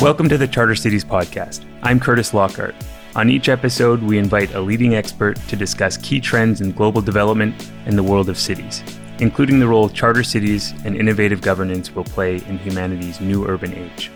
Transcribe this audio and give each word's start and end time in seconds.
Welcome 0.00 0.30
to 0.30 0.38
the 0.38 0.48
Charter 0.48 0.74
Cities 0.74 1.04
Podcast. 1.04 1.62
I'm 1.82 2.00
Kurtis 2.00 2.32
Lockhart. 2.32 2.74
On 3.16 3.28
each 3.28 3.50
episode, 3.50 4.02
we 4.02 4.16
invite 4.16 4.54
a 4.54 4.60
leading 4.60 4.94
expert 4.94 5.36
to 5.48 5.56
discuss 5.56 5.98
key 5.98 6.20
trends 6.20 6.62
in 6.62 6.72
global 6.72 7.02
development 7.02 7.70
and 7.84 7.98
the 7.98 8.02
world 8.02 8.30
of 8.30 8.38
cities, 8.38 8.82
including 9.18 9.60
the 9.60 9.68
role 9.68 9.90
charter 9.90 10.22
cities 10.22 10.72
and 10.86 10.96
innovative 10.96 11.42
governance 11.42 11.94
will 11.94 12.04
play 12.04 12.36
in 12.36 12.56
humanity's 12.60 13.20
new 13.20 13.46
urban 13.46 13.74
age. 13.74 14.10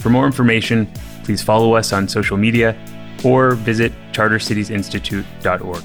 For 0.00 0.10
more 0.10 0.26
information, 0.26 0.90
please 1.22 1.40
follow 1.40 1.74
us 1.74 1.92
on 1.92 2.08
social 2.08 2.36
media 2.36 2.76
or 3.24 3.52
visit 3.52 3.92
chartercitiesinstitute.org. 4.10 5.84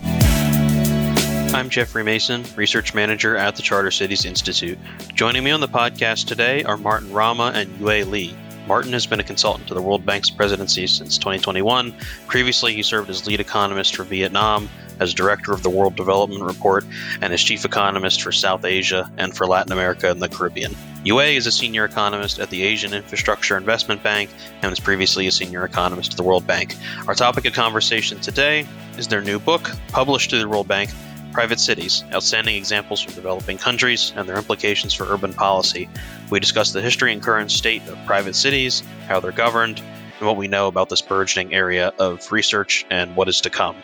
I'm 1.54 1.70
Jeffrey 1.70 2.04
Mason, 2.04 2.44
Research 2.56 2.96
Manager 2.96 3.38
at 3.38 3.56
the 3.56 3.62
Charter 3.62 3.92
Cities 3.92 4.26
Institute. 4.26 4.80
Joining 5.14 5.44
me 5.44 5.52
on 5.52 5.60
the 5.60 5.68
podcast 5.68 6.26
today 6.26 6.64
are 6.64 6.76
Martin 6.76 7.14
Rama 7.14 7.52
and 7.54 7.70
Yue 7.80 8.04
Li. 8.06 8.36
Martin 8.68 8.94
has 8.94 9.06
been 9.06 9.20
a 9.20 9.24
consultant 9.24 9.68
to 9.68 9.74
the 9.74 9.82
World 9.82 10.06
Bank's 10.06 10.30
presidency 10.30 10.88
since 10.88 11.18
2021. 11.18 11.94
Previously, 12.28 12.74
he 12.74 12.84
served 12.84 13.10
as 13.10 13.28
lead 13.28 13.40
economist 13.40 13.96
for 13.96 14.04
Vietnam, 14.04 14.70
as 15.00 15.14
director 15.14 15.52
of 15.52 15.64
the 15.64 15.70
World 15.70 15.96
Development 15.96 16.44
Report, 16.44 16.86
and 17.22 17.34
as 17.34 17.42
chief 17.42 17.66
economist 17.66 18.22
for 18.22 18.32
South 18.32 18.64
Asia 18.64 19.12
and 19.18 19.36
for 19.36 19.48
Latin 19.48 19.72
America 19.74 20.10
and 20.10 20.22
the 20.22 20.30
Caribbean. 20.30 20.76
Yue 21.04 21.20
is 21.20 21.48
a 21.48 21.52
senior 21.52 21.84
economist 21.84 22.40
at 22.40 22.50
the 22.50 22.64
Asian 22.64 22.94
Infrastructure 22.94 23.58
Investment 23.58 24.02
Bank 24.02 24.30
and 24.62 24.70
was 24.70 24.80
previously 24.80 25.28
a 25.28 25.32
senior 25.32 25.66
economist 25.66 26.12
at 26.12 26.18
the 26.18 26.24
World 26.24 26.48
Bank. 26.48 26.76
Our 27.08 27.16
topic 27.16 27.46
of 27.46 27.54
conversation 27.54 28.22
today 28.22 28.66
is 28.98 29.10
their 29.10 29.22
new 29.22 29.40
book, 29.40 29.70
published 29.90 30.30
through 30.30 30.40
the 30.40 30.48
World 30.48 30.70
Bank, 30.70 30.92
Private 31.34 31.60
Cities 31.60 32.04
Outstanding 32.14 32.56
Examples 32.56 33.02
from 33.02 33.16
Developing 33.16 33.58
Countries 33.58 34.14
and 34.16 34.30
Their 34.30 34.38
Implications 34.38 34.94
for 34.94 35.12
Urban 35.12 35.34
Policy. 35.34 35.90
We 36.30 36.40
discuss 36.40 36.72
the 36.72 36.82
history 36.82 37.12
and 37.12 37.24
current 37.24 37.50
state 37.50 37.82
of 37.88 37.98
private 38.06 38.36
cities, 38.36 38.84
how 39.08 39.20
they're 39.20 39.32
governed, 39.32 39.82
and 40.20 40.28
what 40.28 40.38
we 40.38 40.48
know 40.48 40.68
about 40.68 40.90
this 40.90 41.02
burgeoning 41.02 41.52
area 41.52 41.92
of 41.98 42.32
research 42.32 42.86
and 42.92 43.16
what 43.16 43.28
is 43.30 43.42
to 43.42 43.50
come. 43.50 43.76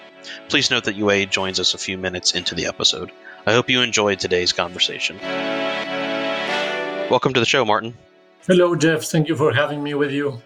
Please 0.48 0.70
note 0.70 0.84
that 0.84 0.96
Yue 0.96 1.26
joins 1.26 1.60
us 1.60 1.74
a 1.74 1.80
few 1.80 1.98
minutes 1.98 2.34
into 2.34 2.54
the 2.54 2.68
episode. 2.68 3.12
I 3.48 3.54
hope 3.54 3.68
you 3.68 3.82
enjoyed 3.82 4.20
today's 4.20 4.54
conversation. 4.54 5.18
Welcome 7.10 7.34
to 7.34 7.40
the 7.40 7.48
show, 7.48 7.66
Martin. 7.66 7.96
Hello, 8.46 8.76
Jeff. 8.76 9.06
Thank 9.06 9.28
you 9.28 9.36
for 9.36 9.52
having 9.54 9.82
me 9.82 9.96
with 9.96 10.12
you. 10.12 10.40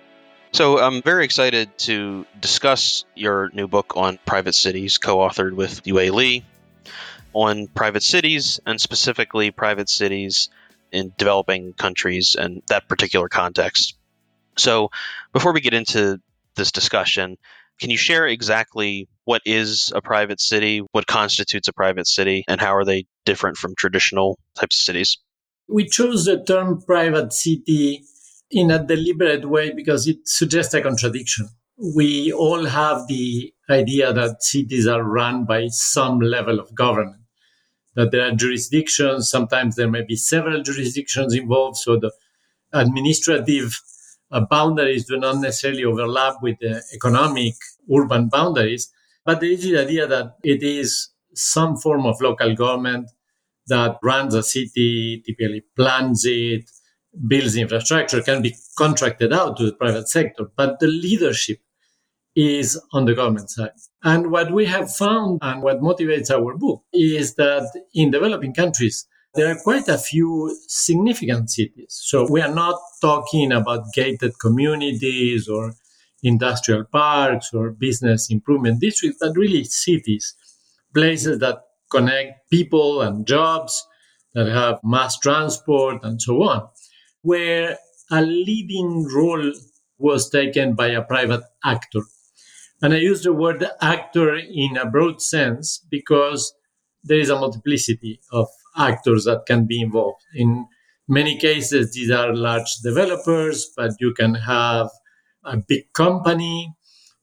So, 0.54 0.80
I'm 0.80 1.02
very 1.02 1.26
excited 1.26 1.78
to 1.80 2.26
discuss 2.40 3.04
your 3.14 3.50
new 3.54 3.67
book 3.67 3.98
on 3.98 4.20
private 4.26 4.54
cities, 4.56 5.00
co 5.00 5.17
authored 5.17 5.54
with 5.54 5.86
Yue 5.86 6.14
Li 6.14 6.45
on 7.34 7.67
private 7.67 8.03
cities 8.03 8.59
and 8.66 8.80
specifically 8.80 9.52
private 9.52 9.89
cities 9.89 10.50
in 10.92 11.14
developing 11.17 11.73
countries 11.73 12.36
and 12.39 12.62
that 12.70 12.88
particular 12.88 13.28
context. 13.28 13.95
So, 14.58 14.92
before 15.34 15.54
we 15.54 15.61
get 15.61 15.73
into 15.73 16.20
this 16.56 16.72
discussion, 16.72 17.38
can 17.80 17.89
you 17.89 17.98
share 17.98 18.28
exactly 18.28 19.09
what 19.26 19.42
is 19.45 19.92
a 19.95 20.02
private 20.02 20.39
city, 20.39 20.81
what 20.92 21.08
constitutes 21.08 21.67
a 21.67 21.73
private 21.73 22.08
city, 22.08 22.44
and 22.48 22.61
how 22.61 22.76
are 22.76 22.86
they 22.86 23.06
different 23.26 23.58
from 23.58 23.73
traditional 23.76 24.38
types 24.56 24.80
of 24.80 24.84
cities? 24.84 25.17
We 25.67 25.88
chose 25.88 26.26
the 26.26 26.44
term 26.44 26.81
private 26.81 27.34
city 27.34 28.04
in 28.52 28.70
a 28.70 28.86
deliberate 28.86 29.50
way 29.50 29.72
because 29.73 30.08
it 30.08 30.28
suggests 30.28 30.73
a 30.76 30.81
contradiction. 30.81 31.50
We 31.95 32.31
all 32.31 32.66
have 32.66 33.08
the 33.08 33.52
idea 33.70 34.14
that 34.14 34.44
cities 34.44 34.86
are 34.86 35.04
run 35.04 35.45
by 35.45 35.67
some 35.70 36.20
level 36.20 36.59
of 36.59 36.76
government 36.76 37.23
that 37.95 38.11
there 38.11 38.27
are 38.27 38.31
jurisdictions. 38.31 39.30
Sometimes 39.30 39.75
there 39.75 39.89
may 39.89 40.03
be 40.03 40.16
several 40.16 40.61
jurisdictions 40.61 41.33
involved. 41.33 41.77
So 41.77 41.97
the 41.97 42.11
administrative 42.72 43.80
uh, 44.31 44.41
boundaries 44.49 45.05
do 45.05 45.17
not 45.17 45.38
necessarily 45.38 45.83
overlap 45.83 46.36
with 46.41 46.58
the 46.59 46.83
economic 46.94 47.53
urban 47.93 48.30
boundaries. 48.30 48.92
But 49.26 49.39
there 49.39 49.52
is 49.52 49.64
the 49.64 49.77
idea 49.77 50.08
that 50.08 50.36
it 50.43 50.64
is 50.64 51.09
some 51.33 51.77
form 51.77 52.05
of 52.05 52.21
local 52.21 52.55
government 52.55 53.09
that 53.67 53.98
runs 54.03 54.33
a 54.33 54.43
city, 54.43 55.23
typically 55.26 55.64
plans 55.76 56.26
it, 56.26 56.70
builds 57.27 57.55
infrastructure, 57.55 58.21
can 58.21 58.42
be 58.42 58.55
contracted 58.77 59.32
out 59.32 59.58
to 59.58 59.65
the 59.65 59.73
private 59.73 60.09
sector. 60.09 60.45
But 60.55 60.80
the 60.80 60.87
leadership 60.87 61.59
is 62.36 62.80
on 62.94 63.05
the 63.05 63.14
government 63.14 63.49
side. 63.49 63.71
And 64.04 64.32
what 64.32 64.52
we 64.52 64.66
have 64.66 64.94
found 64.94 65.39
and 65.42 65.61
what 65.61 65.82
motivates 65.82 66.32
our 66.32 66.58
book 66.58 66.83
is 66.94 67.36
that 67.36 67.71
in 67.94 68.11
developing 68.11 68.54
countries, 68.54 69.08
there 69.36 69.52
are 69.52 69.60
quite 69.64 69.88
a 69.88 69.98
few 69.98 70.55
significant 70.67 71.49
cities. 71.49 71.88
So 71.89 72.27
we 72.30 72.42
are 72.42 72.54
not 72.54 72.80
talking 73.02 73.52
about 73.52 73.92
gated 73.94 74.33
communities 74.39 75.48
or 75.48 75.73
industrial 76.21 76.86
parks 76.86 77.54
or 77.54 77.71
business 77.71 78.30
improvement 78.30 78.80
districts, 78.80 79.17
but 79.20 79.36
really 79.36 79.64
cities, 79.64 80.36
places 80.94 81.39
that 81.39 81.64
connect 81.92 82.50
people 82.50 83.02
and 83.02 83.27
jobs, 83.27 83.86
that 84.33 84.48
have 84.48 84.80
mass 84.83 85.17
transport 85.20 86.04
and 86.04 86.21
so 86.21 86.42
on, 86.44 86.67
where 87.21 87.77
a 88.11 88.21
leading 88.21 89.08
role 89.14 89.52
was 89.98 90.30
taken 90.30 90.73
by 90.73 90.88
a 90.88 91.04
private 91.04 91.44
actor 91.64 92.02
and 92.83 92.94
I 92.94 92.98
use 92.98 93.23
the 93.23 93.32
word 93.32 93.66
actor 93.82 94.36
in 94.36 94.76
a 94.76 94.86
broad 94.86 95.21
sense 95.21 95.83
because 95.89 96.54
there 97.02 97.17
is 97.17 97.30
a 97.30 97.39
multiplicity 97.39 98.20
of 98.33 98.49
actors 98.77 99.23
that 99.23 99.45
can 99.48 99.66
be 99.66 99.80
involved. 99.80 100.21
In 100.36 100.67
many 101.08 101.38
cases, 101.38 101.94
these 101.94 102.11
are 102.11 102.36
large 102.36 102.76
developers, 102.83 103.71
but 103.77 103.92
you 104.02 104.14
can 104.14 104.36
have 104.36 104.89
a 105.45 105.55
big 105.55 105.94
company, 105.94 106.73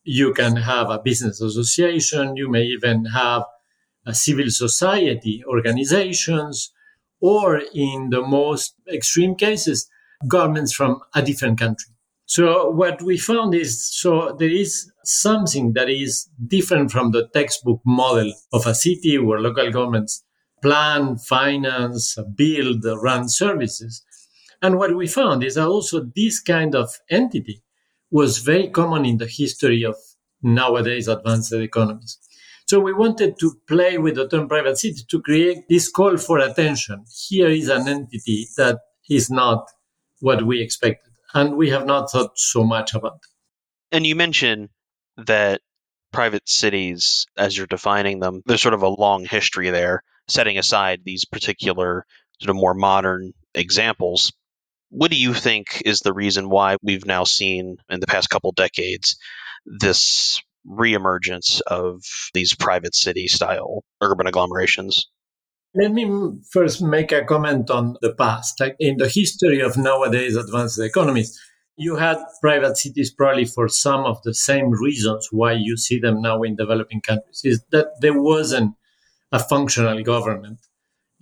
you 0.03 0.33
can 0.33 0.57
have 0.57 0.89
a 0.89 0.99
business 0.99 1.43
association, 1.43 2.39
you 2.39 2.49
may 2.49 2.63
even 2.63 3.05
have 3.05 3.43
a 4.07 4.15
civil 4.15 4.49
society 4.49 5.45
organizations, 5.47 6.73
or 7.21 7.61
in 7.75 8.09
the 8.09 8.23
most 8.23 8.77
extreme 8.91 9.35
cases, 9.35 9.91
governments 10.27 10.73
from 10.73 11.01
a 11.15 11.21
different 11.21 11.59
country. 11.59 11.90
So 12.31 12.71
what 12.71 13.03
we 13.03 13.19
found 13.19 13.57
is 13.57 13.85
so 13.85 14.37
there 14.39 14.49
is 14.49 14.93
something 15.03 15.73
that 15.73 15.91
is 15.91 16.29
different 16.47 16.93
from 16.93 17.11
the 17.11 17.27
textbook 17.27 17.81
model 17.85 18.33
of 18.53 18.69
a 18.69 18.75
city 18.75 19.19
where 19.19 19.41
local 19.41 19.69
governments 19.73 20.23
plan, 20.63 21.19
finance, 21.19 22.17
build, 22.37 22.85
run 22.85 23.29
services. 23.29 24.05
And 24.63 24.79
what 24.79 24.97
we 24.97 25.09
found 25.09 25.43
is 25.43 25.57
that 25.57 25.67
also 25.67 26.09
this 26.15 26.39
kind 26.39 26.77
of 26.77 26.95
entity 27.11 27.65
was 28.13 28.39
very 28.39 28.69
common 28.69 29.05
in 29.05 29.17
the 29.17 29.27
history 29.27 29.83
of 29.83 29.97
nowadays 30.41 31.09
advanced 31.09 31.53
economies. 31.53 32.17
So 32.67 32.79
we 32.79 32.93
wanted 32.93 33.41
to 33.41 33.57
play 33.67 33.99
with 33.99 34.15
the 34.15 34.29
term 34.29 34.47
private 34.47 34.79
city 34.79 35.03
to 35.09 35.21
create 35.21 35.69
this 35.69 35.91
call 35.91 36.17
for 36.17 36.39
attention. 36.39 37.07
Here 37.29 37.49
is 37.49 37.69
an 37.69 37.89
entity 37.89 38.47
that 38.57 38.79
is 39.09 39.33
not 39.33 39.69
what 40.21 40.47
we 40.47 40.61
expected 40.63 41.10
and 41.35 41.57
we 41.57 41.71
have 41.71 41.87
not 41.87 42.11
thought 42.11 42.33
so 42.37 42.65
much 42.65 42.95
about. 42.95 43.21
And 43.93 44.07
you 44.07 44.15
mentioned 44.17 44.69
that 45.17 45.61
private 46.13 46.49
cities, 46.49 47.27
as 47.37 47.57
you're 47.57 47.67
defining 47.67 48.21
them, 48.21 48.43
there's 48.47 48.63
sort 48.63 48.75
of 48.75 48.83
a 48.83 48.89
long 48.89 49.25
history 49.25 49.71
there, 49.71 50.03
setting 50.29 50.59
aside 50.59 51.03
these 51.05 51.25
particular 51.25 52.05
sort 52.41 52.51
of 52.51 52.57
more 52.57 52.75
modern 52.75 53.33
examples. 53.55 54.33
What 54.91 55.11
do 55.11 55.17
you 55.17 55.35
think 55.35 55.83
is 55.85 56.01
the 56.01 56.13
reason 56.13 56.51
why 56.51 56.77
we've 56.83 57.07
now 57.07 57.25
seen 57.25 57.77
in 57.89 58.01
the 58.01 58.07
past 58.07 58.31
couple 58.31 58.53
decades 58.53 59.17
this 59.65 60.43
reemergence 60.67 61.61
of 61.61 62.03
these 62.35 62.55
private 62.55 62.95
city 62.95 63.29
style 63.29 63.85
urban 64.01 64.27
agglomerations? 64.27 65.07
Let 65.75 65.93
me 65.93 66.33
first 66.51 66.83
make 66.83 67.13
a 67.13 67.25
comment 67.25 67.71
on 67.71 67.97
the 68.03 68.13
past. 68.13 68.59
Like 68.59 68.77
in 68.81 68.97
the 68.97 69.09
history 69.09 69.61
of 69.61 69.77
nowadays 69.77 70.35
advanced 70.35 70.81
economies, 70.81 71.39
you 71.77 71.97
had 71.97 72.19
private 72.41 72.77
cities 72.77 73.13
probably 73.13 73.45
for 73.45 73.69
some 73.69 74.05
of 74.05 74.21
the 74.25 74.35
same 74.35 74.71
reasons 74.71 75.29
why 75.31 75.53
you 75.53 75.77
see 75.77 76.01
them 76.01 76.21
now 76.21 76.43
in 76.43 76.57
developing 76.57 77.01
countries 77.01 77.43
is 77.45 77.65
that 77.71 77.87
there 78.01 78.21
wasn't 78.21 78.75
a 79.31 79.39
functional 79.39 80.03
government 80.03 80.59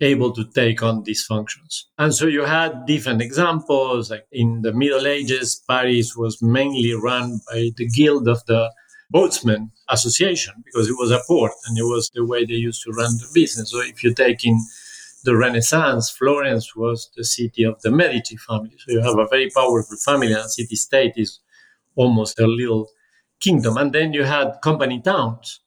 able 0.01 0.31
to 0.33 0.45
take 0.55 0.81
on 0.81 1.03
these 1.03 1.23
functions. 1.25 1.87
And 1.97 2.13
so 2.13 2.25
you 2.25 2.45
had 2.45 2.85
different 2.87 3.21
examples. 3.21 4.09
Like 4.09 4.25
in 4.31 4.61
the 4.63 4.73
Middle 4.73 5.05
Ages, 5.05 5.61
Paris 5.69 6.15
was 6.15 6.41
mainly 6.41 6.93
run 6.93 7.39
by 7.51 7.69
the 7.77 7.87
guild 7.87 8.27
of 8.27 8.43
the 8.47 8.71
boatsmen 9.11 9.71
association 9.89 10.53
because 10.65 10.89
it 10.89 10.95
was 10.97 11.11
a 11.11 11.21
port 11.27 11.51
and 11.67 11.77
it 11.77 11.83
was 11.83 12.09
the 12.13 12.25
way 12.25 12.45
they 12.45 12.53
used 12.53 12.83
to 12.83 12.91
run 12.91 13.17
the 13.17 13.27
business. 13.33 13.71
So 13.71 13.81
if 13.81 14.03
you 14.03 14.13
take 14.13 14.45
in 14.45 14.59
the 15.23 15.35
Renaissance, 15.35 16.09
Florence 16.09 16.75
was 16.75 17.11
the 17.17 17.25
city 17.25 17.63
of 17.63 17.81
the 17.81 17.91
Medici 17.91 18.37
family. 18.37 18.77
So 18.77 18.91
you 18.93 19.01
have 19.01 19.17
a 19.17 19.27
very 19.27 19.49
powerful 19.49 19.97
family 19.97 20.33
and 20.33 20.49
city 20.49 20.75
state 20.75 21.13
is 21.17 21.39
almost 21.95 22.39
a 22.39 22.47
little 22.47 22.89
kingdom. 23.39 23.77
And 23.77 23.93
then 23.93 24.13
you 24.13 24.23
had 24.23 24.59
company 24.63 25.01
towns 25.01 25.61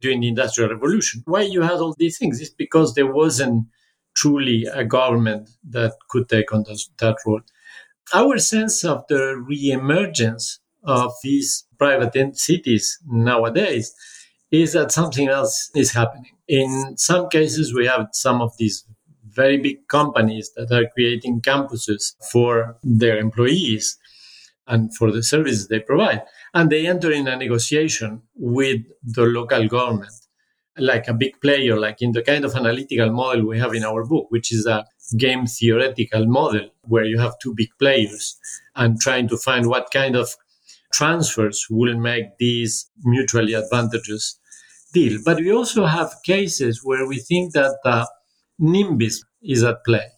during 0.00 0.20
the 0.20 0.28
Industrial 0.28 0.70
Revolution. 0.70 1.22
Why 1.26 1.42
you 1.42 1.62
had 1.62 1.78
all 1.80 1.94
these 1.98 2.18
things 2.18 2.40
is 2.40 2.50
because 2.50 2.94
there 2.94 3.12
wasn't 3.12 3.66
truly 4.14 4.66
a 4.66 4.84
government 4.84 5.50
that 5.70 5.94
could 6.08 6.28
take 6.28 6.52
on 6.52 6.64
those, 6.64 6.90
that 6.98 7.16
role. 7.26 7.42
our 8.14 8.38
sense 8.38 8.84
of 8.84 9.06
the 9.08 9.36
reemergence 9.50 10.59
of 10.84 11.12
these 11.22 11.66
private 11.78 12.36
cities 12.36 12.98
nowadays 13.06 13.94
is 14.50 14.72
that 14.72 14.92
something 14.92 15.28
else 15.28 15.70
is 15.74 15.92
happening. 15.92 16.32
In 16.48 16.96
some 16.96 17.28
cases, 17.28 17.72
we 17.74 17.86
have 17.86 18.08
some 18.12 18.40
of 18.40 18.56
these 18.58 18.84
very 19.24 19.58
big 19.58 19.86
companies 19.88 20.50
that 20.56 20.72
are 20.72 20.90
creating 20.92 21.40
campuses 21.40 22.14
for 22.32 22.76
their 22.82 23.18
employees 23.18 23.98
and 24.66 24.94
for 24.96 25.10
the 25.12 25.22
services 25.22 25.68
they 25.68 25.80
provide. 25.80 26.22
And 26.52 26.70
they 26.70 26.86
enter 26.86 27.12
in 27.12 27.28
a 27.28 27.36
negotiation 27.36 28.22
with 28.34 28.80
the 29.04 29.22
local 29.22 29.68
government, 29.68 30.12
like 30.76 31.06
a 31.08 31.14
big 31.14 31.40
player, 31.40 31.78
like 31.78 32.02
in 32.02 32.12
the 32.12 32.22
kind 32.22 32.44
of 32.44 32.54
analytical 32.54 33.10
model 33.10 33.46
we 33.46 33.58
have 33.58 33.74
in 33.74 33.84
our 33.84 34.04
book, 34.04 34.26
which 34.30 34.52
is 34.52 34.66
a 34.66 34.84
game 35.16 35.46
theoretical 35.46 36.26
model 36.26 36.68
where 36.82 37.04
you 37.04 37.18
have 37.18 37.38
two 37.42 37.54
big 37.54 37.70
players 37.78 38.38
and 38.76 39.00
trying 39.00 39.28
to 39.28 39.36
find 39.36 39.68
what 39.68 39.90
kind 39.92 40.16
of 40.16 40.36
transfers 40.92 41.66
will 41.70 41.98
make 41.98 42.38
these 42.38 42.90
mutually 43.04 43.54
advantageous 43.54 44.38
deal. 44.92 45.20
But 45.24 45.38
we 45.38 45.52
also 45.52 45.86
have 45.86 46.14
cases 46.24 46.80
where 46.82 47.06
we 47.06 47.18
think 47.18 47.52
that 47.52 47.78
uh, 47.84 48.06
NIMBYism 48.60 49.24
is 49.42 49.62
at 49.62 49.84
play. 49.84 50.08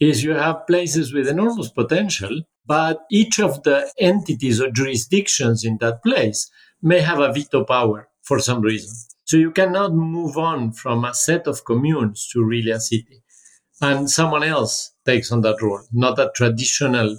Is 0.00 0.24
you 0.24 0.32
have 0.32 0.66
places 0.66 1.14
with 1.14 1.28
enormous 1.28 1.70
potential, 1.70 2.42
but 2.66 3.00
each 3.10 3.38
of 3.38 3.62
the 3.62 3.90
entities 3.98 4.60
or 4.60 4.70
jurisdictions 4.70 5.64
in 5.64 5.78
that 5.80 6.02
place 6.02 6.50
may 6.82 7.00
have 7.00 7.20
a 7.20 7.32
veto 7.32 7.64
power 7.64 8.08
for 8.22 8.38
some 8.40 8.60
reason. 8.60 8.90
So 9.24 9.36
you 9.36 9.52
cannot 9.52 9.94
move 9.94 10.36
on 10.36 10.72
from 10.72 11.04
a 11.04 11.14
set 11.14 11.46
of 11.46 11.64
communes 11.64 12.28
to 12.32 12.44
really 12.44 12.72
a 12.72 12.80
city. 12.80 13.22
And 13.80 14.10
someone 14.10 14.42
else 14.42 14.92
takes 15.06 15.32
on 15.32 15.40
that 15.42 15.62
role, 15.62 15.82
not 15.92 16.18
a 16.18 16.30
traditional 16.34 17.16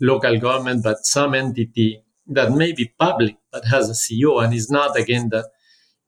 local 0.00 0.38
government, 0.38 0.84
but 0.84 0.98
some 1.04 1.34
entity 1.34 2.02
that 2.28 2.52
may 2.52 2.72
be 2.72 2.92
public 2.98 3.36
but 3.52 3.64
has 3.66 3.88
a 3.88 3.92
CEO 3.92 4.42
and 4.42 4.54
is 4.54 4.70
not 4.70 4.98
again 4.98 5.28
the 5.30 5.48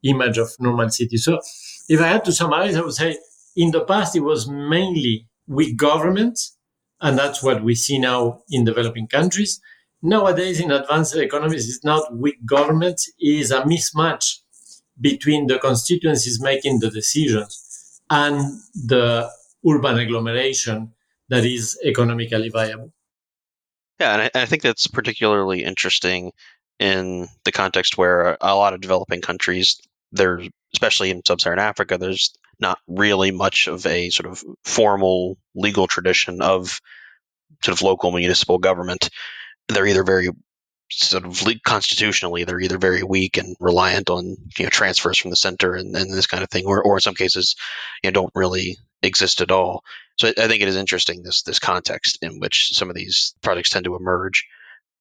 image 0.03 0.39
of 0.39 0.51
normal 0.59 0.89
city. 0.91 1.17
So 1.17 1.41
if 1.89 2.01
I 2.01 2.09
had 2.09 2.25
to 2.27 2.33
summarize, 2.33 2.77
I 2.77 2.81
would 2.81 2.95
say 2.95 3.19
in 3.57 3.71
the 3.71 3.85
past 3.85 4.17
it 4.17 4.21
was 4.21 4.49
mainly 4.49 5.27
weak 5.47 5.77
governments, 5.77 6.57
and 7.01 7.19
that's 7.19 7.43
what 7.43 7.65
we 7.65 7.75
see 7.75 7.99
now 7.99 8.43
in 8.51 8.65
developing 8.65 9.07
countries. 9.07 9.61
Nowadays, 10.03 10.61
in 10.61 10.71
advanced 10.71 11.17
economies, 11.17 11.69
it's 11.69 11.85
not 11.85 12.17
weak 12.17 12.45
governments, 12.47 13.11
is 13.19 13.51
a 13.51 13.63
mismatch 13.63 14.39
between 15.01 15.47
the 15.47 15.59
constituencies 15.59 16.41
making 16.41 16.81
the 16.81 16.91
decisions 16.91 18.01
and 18.11 18.39
the 18.75 19.29
urban 19.69 19.99
agglomeration 19.99 20.93
that 21.29 21.45
is 21.45 21.79
economically 21.85 22.49
viable. 22.49 22.93
Yeah, 24.01 24.13
and 24.13 24.23
I, 24.23 24.43
I, 24.43 24.47
think 24.47 24.63
that's 24.63 24.87
particularly 24.87 25.65
interesting 25.65 26.33
in 26.79 27.27
the 27.45 27.53
context 27.53 27.99
where 27.99 28.37
a 28.41 28.55
lot 28.55 28.75
of 28.75 28.81
developing 28.81 29.21
countries, 29.21 29.81
there, 30.13 30.41
especially 30.73 31.11
in 31.11 31.23
sub-Saharan 31.25 31.59
Africa, 31.59 31.99
there's 31.99 32.33
not 32.61 32.79
really 32.87 33.31
much 33.31 33.67
of 33.67 33.85
a 33.87 34.11
sort 34.11 34.31
of 34.31 34.43
formal 34.65 35.37
legal 35.55 35.87
tradition 35.87 36.41
of 36.43 36.81
sort 37.63 37.77
of 37.77 37.83
local 37.83 38.13
municipal 38.13 38.59
government. 38.59 39.11
They're 39.69 39.87
either 39.87 40.05
very 40.05 40.29
sort 40.91 41.25
of 41.25 41.43
constitutionally, 41.65 42.45
they're 42.45 42.61
either 42.61 42.79
very 42.79 43.03
weak 43.03 43.37
and 43.37 43.57
reliant 43.61 44.11
on 44.11 44.37
you 44.59 44.65
know 44.65 44.71
transfers 44.71 45.19
from 45.19 45.31
the 45.31 45.37
center 45.37 45.75
and, 45.75 45.95
and 45.95 46.13
this 46.13 46.27
kind 46.27 46.43
of 46.43 46.51
thing, 46.51 46.67
or, 46.67 46.83
or 46.83 46.97
in 46.97 47.01
some 47.01 47.15
cases, 47.15 47.57
you 48.03 48.11
know, 48.11 48.15
don't 48.15 48.33
really 48.35 48.79
exist 49.03 49.41
at 49.41 49.51
all. 49.51 49.85
So 50.19 50.29
I, 50.29 50.35
I 50.37 50.49
think 50.49 50.63
it 50.63 50.69
is 50.69 50.77
interesting 50.77 51.23
this 51.23 51.43
this 51.43 51.59
context 51.59 52.19
in 52.23 52.41
which 52.41 52.77
some 52.77 52.91
of 52.91 52.97
these 52.97 53.35
projects 53.43 53.71
tend 53.71 53.85
to 53.85 53.97
emerge. 53.97 54.47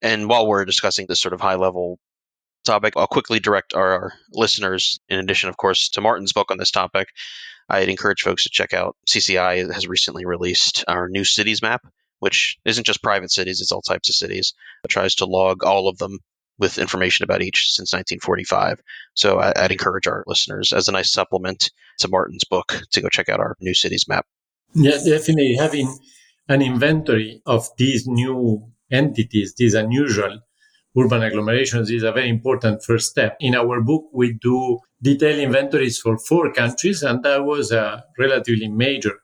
And 0.02 0.30
while 0.30 0.48
we're 0.48 0.66
discussing 0.66 1.08
this 1.08 1.20
sort 1.20 1.34
of 1.34 1.42
high 1.42 1.56
level 1.56 2.00
topic, 2.64 2.94
I'll 2.96 3.08
quickly 3.08 3.40
direct 3.40 3.74
our, 3.74 3.92
our 3.92 4.14
listeners, 4.32 5.00
in 5.10 5.20
addition, 5.20 5.50
of 5.50 5.58
course, 5.58 5.90
to 5.90 6.02
Martin's 6.02 6.34
book 6.34 6.52
on 6.52 6.58
this 6.58 6.72
topic. 6.72 7.10
I'd 7.70 7.90
encourage 7.90 8.22
folks 8.22 8.44
to 8.44 8.50
check 8.50 8.74
out 8.74 8.96
CCI 9.08 9.74
has 9.74 9.88
recently 9.88 10.26
released 10.26 10.86
our 10.88 11.10
new 11.10 11.24
cities 11.24 11.62
map, 11.62 11.86
which 12.20 12.58
isn't 12.64 12.86
just 12.86 13.04
private 13.04 13.32
cities, 13.32 13.60
it's 13.60 13.72
all 13.72 13.82
types 13.82 14.10
of 14.10 14.16
cities. 14.16 14.54
It 14.84 14.90
tries 14.90 15.16
to 15.16 15.26
log 15.26 15.64
all 15.64 15.88
of 15.88 15.98
them 15.98 16.20
with 16.60 16.78
information 16.78 17.24
about 17.24 17.42
each 17.42 17.72
since 17.72 17.94
1945. 17.94 18.82
So 19.16 19.40
I, 19.40 19.54
would 19.62 19.72
encourage 19.72 20.08
our 20.08 20.24
listeners, 20.28 20.74
as 20.74 20.88
a 20.88 20.92
nice 20.92 21.12
supplement 21.12 21.72
to 22.00 22.08
Martin's 22.08 22.46
book, 22.46 22.82
to 22.92 23.02
go 23.02 23.10
check 23.10 23.30
out 23.30 23.40
our 23.40 23.56
new 23.60 23.74
cities 23.74 24.06
map. 24.08 24.26
Yeah, 24.74 24.98
definitely 25.04 25.56
having 25.60 25.98
an 26.48 26.62
inventory 26.62 27.42
of 27.46 27.68
these 27.78 28.08
new 28.08 28.72
entities, 28.92 29.54
these 29.58 29.74
unusual 29.74 30.40
urban 30.98 31.22
agglomerations 31.22 31.92
is 31.92 32.04
a 32.04 32.12
very 32.12 32.30
important 32.30 32.84
first 32.84 33.10
step. 33.10 33.38
In 33.40 33.56
our 33.56 33.82
book, 33.82 34.06
we 34.14 34.34
do 34.34 34.80
detailed 35.02 35.40
inventories 35.40 36.00
for 36.00 36.18
four 36.18 36.52
countries, 36.54 37.04
and 37.04 37.24
that 37.24 37.44
was 37.46 37.72
a 37.72 38.04
relatively 38.18 38.68
major 38.68 39.20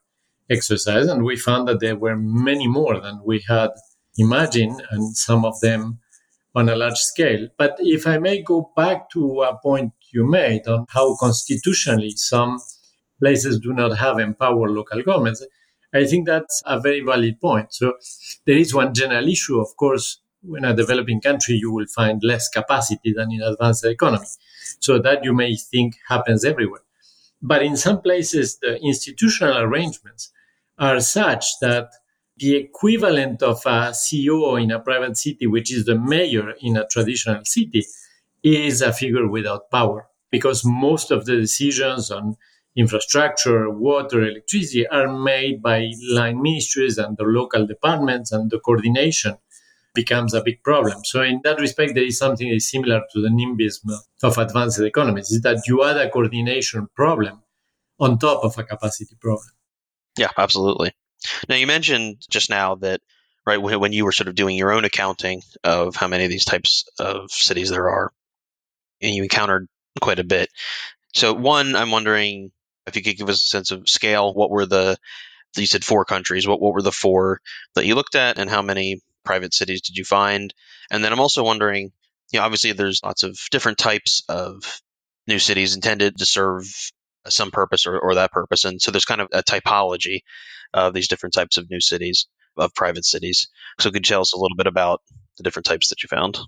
exercise. 0.49 1.07
And 1.07 1.23
we 1.23 1.35
found 1.37 1.67
that 1.67 1.79
there 1.79 1.95
were 1.95 2.15
many 2.17 2.67
more 2.67 2.99
than 2.99 3.21
we 3.25 3.43
had 3.47 3.71
imagined, 4.17 4.83
and 4.91 5.15
some 5.17 5.45
of 5.45 5.59
them 5.61 5.99
on 6.55 6.69
a 6.69 6.75
large 6.75 6.97
scale. 6.99 7.47
But 7.57 7.77
if 7.79 8.07
I 8.07 8.17
may 8.19 8.41
go 8.43 8.71
back 8.75 9.09
to 9.11 9.43
a 9.43 9.57
point 9.57 9.93
you 10.13 10.25
made 10.27 10.67
on 10.67 10.85
how 10.89 11.15
constitutionally 11.17 12.11
some 12.11 12.59
places 13.19 13.59
do 13.59 13.73
not 13.73 13.97
have 13.97 14.19
empowered 14.19 14.71
local 14.71 15.01
governments, 15.01 15.45
I 15.93 16.05
think 16.05 16.25
that's 16.25 16.63
a 16.65 16.79
very 16.79 17.01
valid 17.01 17.39
point. 17.39 17.73
So 17.73 17.93
there 18.45 18.57
is 18.57 18.73
one 18.73 18.93
general 18.93 19.27
issue, 19.27 19.59
of 19.59 19.75
course, 19.77 20.19
in 20.57 20.65
a 20.65 20.75
developing 20.75 21.21
country, 21.21 21.55
you 21.55 21.71
will 21.71 21.85
find 21.85 22.21
less 22.23 22.49
capacity 22.49 23.13
than 23.13 23.31
in 23.31 23.41
advanced 23.41 23.85
economy. 23.85 24.25
So 24.79 24.99
that 24.99 25.23
you 25.23 25.33
may 25.33 25.55
think 25.55 25.95
happens 26.09 26.43
everywhere. 26.43 26.81
But 27.41 27.63
in 27.63 27.77
some 27.77 28.01
places, 28.01 28.57
the 28.61 28.81
institutional 28.81 29.57
arrangements 29.59 30.31
are 30.77 30.99
such 30.99 31.59
that 31.61 31.89
the 32.37 32.55
equivalent 32.55 33.43
of 33.43 33.61
a 33.65 33.91
CEO 33.91 34.61
in 34.61 34.71
a 34.71 34.79
private 34.79 35.17
city, 35.17 35.45
which 35.47 35.71
is 35.71 35.85
the 35.85 35.97
mayor 35.97 36.53
in 36.61 36.77
a 36.77 36.87
traditional 36.87 37.45
city, 37.45 37.85
is 38.41 38.81
a 38.81 38.91
figure 38.91 39.27
without 39.27 39.69
power 39.69 40.07
because 40.31 40.65
most 40.65 41.11
of 41.11 41.25
the 41.25 41.35
decisions 41.35 42.09
on 42.09 42.35
infrastructure, 42.75 43.69
water, 43.69 44.23
electricity 44.23 44.87
are 44.87 45.07
made 45.07 45.61
by 45.61 45.91
line 46.09 46.41
ministries 46.41 46.97
and 46.97 47.17
the 47.17 47.23
local 47.23 47.67
departments, 47.67 48.31
and 48.31 48.49
the 48.49 48.59
coordination 48.59 49.35
becomes 49.93 50.33
a 50.33 50.41
big 50.41 50.63
problem. 50.63 51.03
So, 51.05 51.21
in 51.21 51.41
that 51.43 51.59
respect, 51.59 51.93
there 51.93 52.03
is 52.03 52.17
something 52.17 52.49
that 52.49 52.55
is 52.55 52.69
similar 52.69 53.01
to 53.11 53.21
the 53.21 53.29
NIMBYism 53.29 53.95
of 54.23 54.37
advanced 54.37 54.79
economies, 54.79 55.31
is 55.31 55.41
that 55.41 55.67
you 55.67 55.83
add 55.83 55.97
a 55.97 56.09
coordination 56.09 56.87
problem 56.95 57.43
on 57.99 58.17
top 58.17 58.43
of 58.43 58.57
a 58.57 58.63
capacity 58.63 59.15
problem. 59.21 59.49
Yeah, 60.17 60.31
absolutely. 60.37 60.93
Now, 61.47 61.55
you 61.55 61.67
mentioned 61.67 62.25
just 62.29 62.49
now 62.49 62.75
that, 62.75 63.01
right, 63.45 63.57
when 63.57 63.93
you 63.93 64.05
were 64.05 64.11
sort 64.11 64.27
of 64.27 64.35
doing 64.35 64.57
your 64.57 64.73
own 64.73 64.83
accounting 64.83 65.41
of 65.63 65.95
how 65.95 66.07
many 66.07 66.23
of 66.23 66.31
these 66.31 66.45
types 66.45 66.85
of 66.99 67.31
cities 67.31 67.69
there 67.69 67.89
are, 67.89 68.11
and 69.01 69.13
you 69.13 69.23
encountered 69.23 69.67
quite 70.01 70.19
a 70.19 70.23
bit. 70.23 70.49
So, 71.13 71.33
one, 71.33 71.75
I'm 71.75 71.91
wondering 71.91 72.51
if 72.87 72.95
you 72.95 73.01
could 73.01 73.17
give 73.17 73.29
us 73.29 73.43
a 73.43 73.47
sense 73.47 73.71
of 73.71 73.87
scale. 73.87 74.33
What 74.33 74.49
were 74.51 74.65
the, 74.65 74.97
you 75.55 75.65
said 75.65 75.83
four 75.83 76.05
countries, 76.05 76.47
what, 76.47 76.61
what 76.61 76.73
were 76.73 76.81
the 76.81 76.91
four 76.91 77.39
that 77.75 77.85
you 77.85 77.95
looked 77.95 78.15
at, 78.15 78.39
and 78.39 78.49
how 78.49 78.61
many 78.61 79.01
private 79.23 79.53
cities 79.53 79.81
did 79.81 79.97
you 79.97 80.03
find? 80.03 80.53
And 80.91 81.03
then 81.03 81.13
I'm 81.13 81.19
also 81.19 81.43
wondering, 81.43 81.91
you 82.31 82.39
know, 82.39 82.45
obviously 82.45 82.71
there's 82.71 83.01
lots 83.03 83.23
of 83.23 83.37
different 83.51 83.77
types 83.77 84.23
of 84.27 84.81
new 85.27 85.39
cities 85.39 85.75
intended 85.75 86.17
to 86.17 86.25
serve 86.25 86.65
some 87.27 87.51
purpose 87.51 87.85
or, 87.85 87.97
or 87.99 88.15
that 88.15 88.31
purpose. 88.31 88.65
And 88.65 88.81
so 88.81 88.91
there's 88.91 89.05
kind 89.05 89.21
of 89.21 89.29
a 89.31 89.43
typology 89.43 90.23
of 90.73 90.93
these 90.93 91.07
different 91.07 91.33
types 91.33 91.57
of 91.57 91.69
new 91.69 91.79
cities, 91.79 92.27
of 92.57 92.73
private 92.73 93.05
cities. 93.05 93.47
So 93.79 93.91
could 93.91 94.05
you 94.05 94.13
tell 94.13 94.21
us 94.21 94.33
a 94.33 94.37
little 94.37 94.57
bit 94.57 94.67
about 94.67 95.01
the 95.37 95.43
different 95.43 95.65
types 95.65 95.89
that 95.89 96.03
you 96.03 96.07
found? 96.07 96.39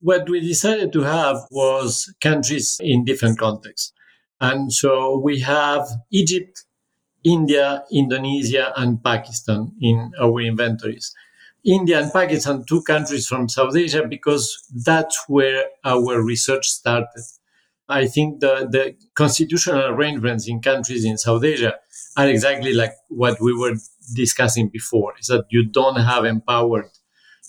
What 0.00 0.28
we 0.28 0.40
decided 0.40 0.92
to 0.92 1.02
have 1.02 1.36
was 1.50 2.12
countries 2.20 2.78
in 2.80 3.04
different 3.04 3.38
contexts. 3.38 3.92
And 4.40 4.72
so 4.72 5.18
we 5.18 5.40
have 5.40 5.86
Egypt, 6.12 6.64
India, 7.24 7.84
Indonesia, 7.92 8.72
and 8.76 9.02
Pakistan 9.02 9.72
in 9.80 10.12
our 10.20 10.40
inventories. 10.40 11.12
India 11.64 12.00
and 12.00 12.12
Pakistan, 12.12 12.64
two 12.66 12.82
countries 12.82 13.26
from 13.26 13.48
South 13.48 13.76
Asia, 13.76 14.06
because 14.08 14.56
that's 14.84 15.24
where 15.28 15.64
our 15.84 16.22
research 16.22 16.68
started. 16.68 17.24
I 17.88 18.06
think 18.06 18.40
the, 18.40 18.68
the 18.70 18.94
constitutional 19.14 19.86
arrangements 19.86 20.48
in 20.48 20.60
countries 20.60 21.04
in 21.04 21.18
South 21.18 21.42
Asia 21.42 21.74
are 22.16 22.28
exactly 22.28 22.72
like 22.72 22.92
what 23.08 23.40
we 23.40 23.52
were 23.52 23.74
discussing 24.14 24.68
before, 24.68 25.14
is 25.18 25.26
that 25.26 25.46
you 25.50 25.64
don't 25.64 25.96
have 25.96 26.24
empowered 26.24 26.90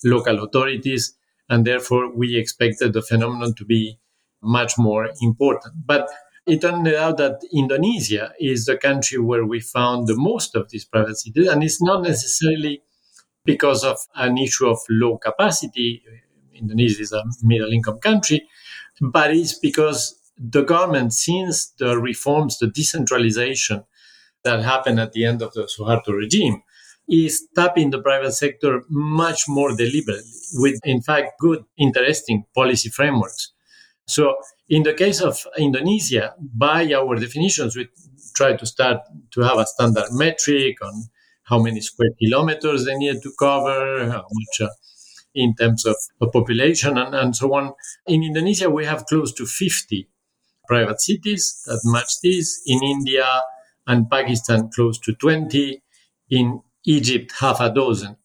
local 0.03 0.43
authorities, 0.43 1.15
and 1.49 1.65
therefore 1.65 2.13
we 2.13 2.35
expected 2.35 2.93
the 2.93 3.01
phenomenon 3.01 3.53
to 3.55 3.65
be 3.65 3.99
much 4.41 4.77
more 4.77 5.09
important. 5.21 5.73
But 5.85 6.09
it 6.49 6.61
turned 6.61 6.87
out 6.87 7.17
that 7.17 7.41
Indonesia 7.53 8.33
is 8.39 8.65
the 8.65 8.77
country 8.77 9.19
where 9.19 9.45
we 9.45 9.59
found 9.59 10.07
the 10.07 10.15
most 10.15 10.55
of 10.55 10.69
these 10.69 10.85
private 10.85 11.17
cities, 11.17 11.47
and 11.47 11.63
it's 11.63 11.81
not 11.81 12.01
necessarily 12.03 12.81
because 13.45 13.83
of 13.83 13.97
an 14.15 14.37
issue 14.37 14.67
of 14.67 14.79
low 14.89 15.17
capacity. 15.17 16.03
Indonesia 16.53 17.01
is 17.01 17.13
a 17.13 17.23
middle 17.43 17.71
income 17.71 17.99
country, 17.99 18.47
but 19.01 19.35
it's 19.35 19.57
because 19.57 20.19
the 20.37 20.63
government, 20.63 21.13
since 21.13 21.67
the 21.79 21.97
reforms, 21.97 22.59
the 22.59 22.67
decentralization 22.67 23.83
that 24.43 24.63
happened 24.63 24.99
at 24.99 25.13
the 25.13 25.25
end 25.25 25.41
of 25.41 25.53
the 25.53 25.69
Suharto 25.73 26.13
regime, 26.13 26.63
is 27.09 27.47
tapping 27.55 27.89
the 27.89 28.01
private 28.01 28.33
sector 28.33 28.83
much 28.89 29.45
more 29.47 29.75
deliberately 29.75 30.31
with, 30.53 30.79
in 30.83 31.01
fact, 31.01 31.39
good, 31.39 31.65
interesting 31.77 32.45
policy 32.55 32.89
frameworks. 32.89 33.51
So, 34.09 34.37
in 34.67 34.81
the 34.83 34.93
case 34.93 35.21
of 35.21 35.37
Indonesia, 35.57 36.33
by 36.39 36.91
our 36.93 37.15
definitions, 37.15 37.75
we 37.75 37.87
try 38.35 38.55
to 38.55 38.65
start 38.65 39.01
to 39.31 39.41
have 39.41 39.59
a 39.59 39.67
standard 39.67 40.11
metric 40.11 40.77
on 40.81 40.93
how 41.43 41.59
many 41.59 41.79
square 41.81 42.09
kilometers 42.19 42.85
they 42.85 42.95
need 42.95 43.21
to 43.21 43.31
cover, 43.37 44.09
how 44.09 44.25
much 44.31 44.61
uh, 44.61 44.69
in 45.35 45.53
terms 45.55 45.85
of, 45.85 45.95
of 46.21 46.31
population, 46.31 46.97
and, 46.97 47.13
and 47.13 47.35
so 47.35 47.53
on. 47.53 47.73
In 48.07 48.23
Indonesia, 48.23 48.67
we 48.69 48.85
have 48.85 49.05
close 49.05 49.31
to 49.33 49.45
50 49.45 50.09
private 50.67 51.01
cities 51.01 51.61
that 51.67 51.81
match 51.85 52.21
this. 52.23 52.61
In 52.65 52.81
India 52.83 53.27
and 53.85 54.09
Pakistan, 54.09 54.71
close 54.73 54.97
to 54.99 55.13
20. 55.13 55.83
In 56.31 56.61
Egypt, 56.85 57.33
half 57.39 57.59
a 57.59 57.69
dozen. 57.71 58.17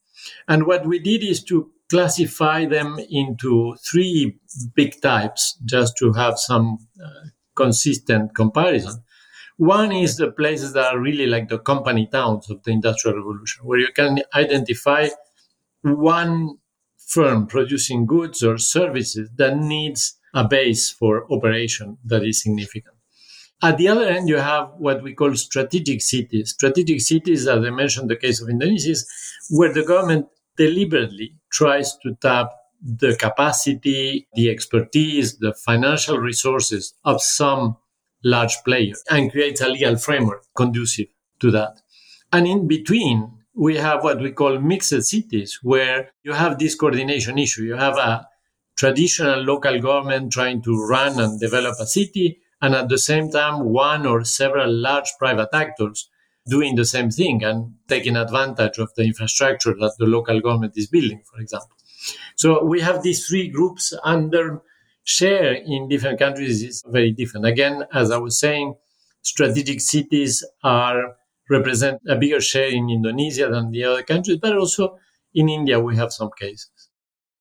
And 0.48 0.66
what 0.66 0.86
we 0.86 0.98
did 0.98 1.22
is 1.22 1.44
to 1.44 1.70
classify 1.90 2.64
them 2.64 2.98
into 3.10 3.76
three 3.90 4.38
big 4.74 5.00
types 5.00 5.58
just 5.64 5.96
to 5.98 6.12
have 6.12 6.38
some 6.38 6.78
uh, 7.02 7.28
consistent 7.54 8.34
comparison. 8.34 9.02
One 9.56 9.92
is 9.92 10.16
the 10.16 10.32
places 10.32 10.72
that 10.72 10.94
are 10.94 10.98
really 10.98 11.26
like 11.26 11.48
the 11.48 11.58
company 11.58 12.08
towns 12.10 12.50
of 12.50 12.62
the 12.64 12.72
Industrial 12.72 13.16
Revolution, 13.16 13.64
where 13.64 13.78
you 13.78 13.88
can 13.94 14.20
identify 14.34 15.08
one 15.82 16.58
firm 16.98 17.46
producing 17.46 18.06
goods 18.06 18.42
or 18.42 18.58
services 18.58 19.30
that 19.36 19.56
needs 19.56 20.18
a 20.34 20.42
base 20.42 20.90
for 20.90 21.32
operation 21.32 21.98
that 22.04 22.24
is 22.24 22.42
significant. 22.42 22.96
At 23.62 23.78
the 23.78 23.88
other 23.88 24.06
end, 24.06 24.28
you 24.28 24.38
have 24.38 24.70
what 24.78 25.02
we 25.02 25.14
call 25.14 25.34
strategic 25.36 26.02
cities. 26.02 26.50
Strategic 26.50 27.00
cities, 27.00 27.46
as 27.46 27.64
I 27.64 27.70
mentioned, 27.70 28.10
the 28.10 28.16
case 28.16 28.42
of 28.42 28.48
Indonesia, 28.48 28.90
is 28.90 29.08
where 29.50 29.72
the 29.72 29.84
government 29.84 30.26
deliberately 30.56 31.36
tries 31.54 31.96
to 32.02 32.14
tap 32.20 32.50
the 32.82 33.16
capacity, 33.16 34.28
the 34.34 34.50
expertise, 34.50 35.38
the 35.38 35.54
financial 35.54 36.18
resources 36.18 36.94
of 37.04 37.22
some 37.22 37.76
large 38.22 38.56
player 38.64 38.94
and 39.10 39.30
creates 39.30 39.60
a 39.60 39.68
legal 39.68 39.96
framework 39.96 40.44
conducive 40.54 41.06
to 41.40 41.50
that. 41.50 41.80
And 42.32 42.46
in 42.46 42.66
between, 42.66 43.30
we 43.54 43.76
have 43.76 44.02
what 44.02 44.20
we 44.20 44.32
call 44.32 44.58
mixed 44.58 45.02
cities, 45.02 45.60
where 45.62 46.10
you 46.24 46.32
have 46.32 46.58
this 46.58 46.74
coordination 46.74 47.38
issue. 47.38 47.62
You 47.62 47.76
have 47.76 47.96
a 47.96 48.26
traditional 48.76 49.40
local 49.40 49.78
government 49.80 50.32
trying 50.32 50.60
to 50.62 50.84
run 50.86 51.20
and 51.20 51.38
develop 51.38 51.76
a 51.78 51.86
city, 51.86 52.40
and 52.60 52.74
at 52.74 52.88
the 52.88 52.98
same 52.98 53.30
time, 53.30 53.64
one 53.64 54.06
or 54.06 54.24
several 54.24 54.72
large 54.72 55.10
private 55.18 55.50
actors 55.52 56.10
doing 56.46 56.74
the 56.74 56.84
same 56.84 57.10
thing 57.10 57.42
and 57.42 57.74
taking 57.88 58.16
advantage 58.16 58.78
of 58.78 58.90
the 58.96 59.04
infrastructure 59.04 59.74
that 59.74 59.94
the 59.98 60.06
local 60.06 60.40
government 60.40 60.74
is 60.76 60.86
building, 60.86 61.22
for 61.24 61.40
example. 61.40 61.76
So 62.36 62.64
we 62.64 62.80
have 62.80 63.02
these 63.02 63.26
three 63.26 63.48
groups 63.48 63.94
under 64.04 64.62
share 65.04 65.54
in 65.54 65.88
different 65.88 66.18
countries 66.18 66.62
is 66.62 66.82
very 66.86 67.12
different. 67.12 67.46
Again, 67.46 67.84
as 67.92 68.10
I 68.10 68.18
was 68.18 68.38
saying, 68.38 68.74
strategic 69.22 69.80
cities 69.80 70.44
are 70.62 71.16
represent 71.50 72.00
a 72.08 72.16
bigger 72.16 72.40
share 72.40 72.68
in 72.68 72.88
Indonesia 72.88 73.48
than 73.48 73.70
the 73.70 73.84
other 73.84 74.02
countries, 74.02 74.38
but 74.40 74.56
also 74.56 74.98
in 75.34 75.48
India 75.48 75.78
we 75.78 75.96
have 75.96 76.12
some 76.12 76.30
cases. 76.38 76.70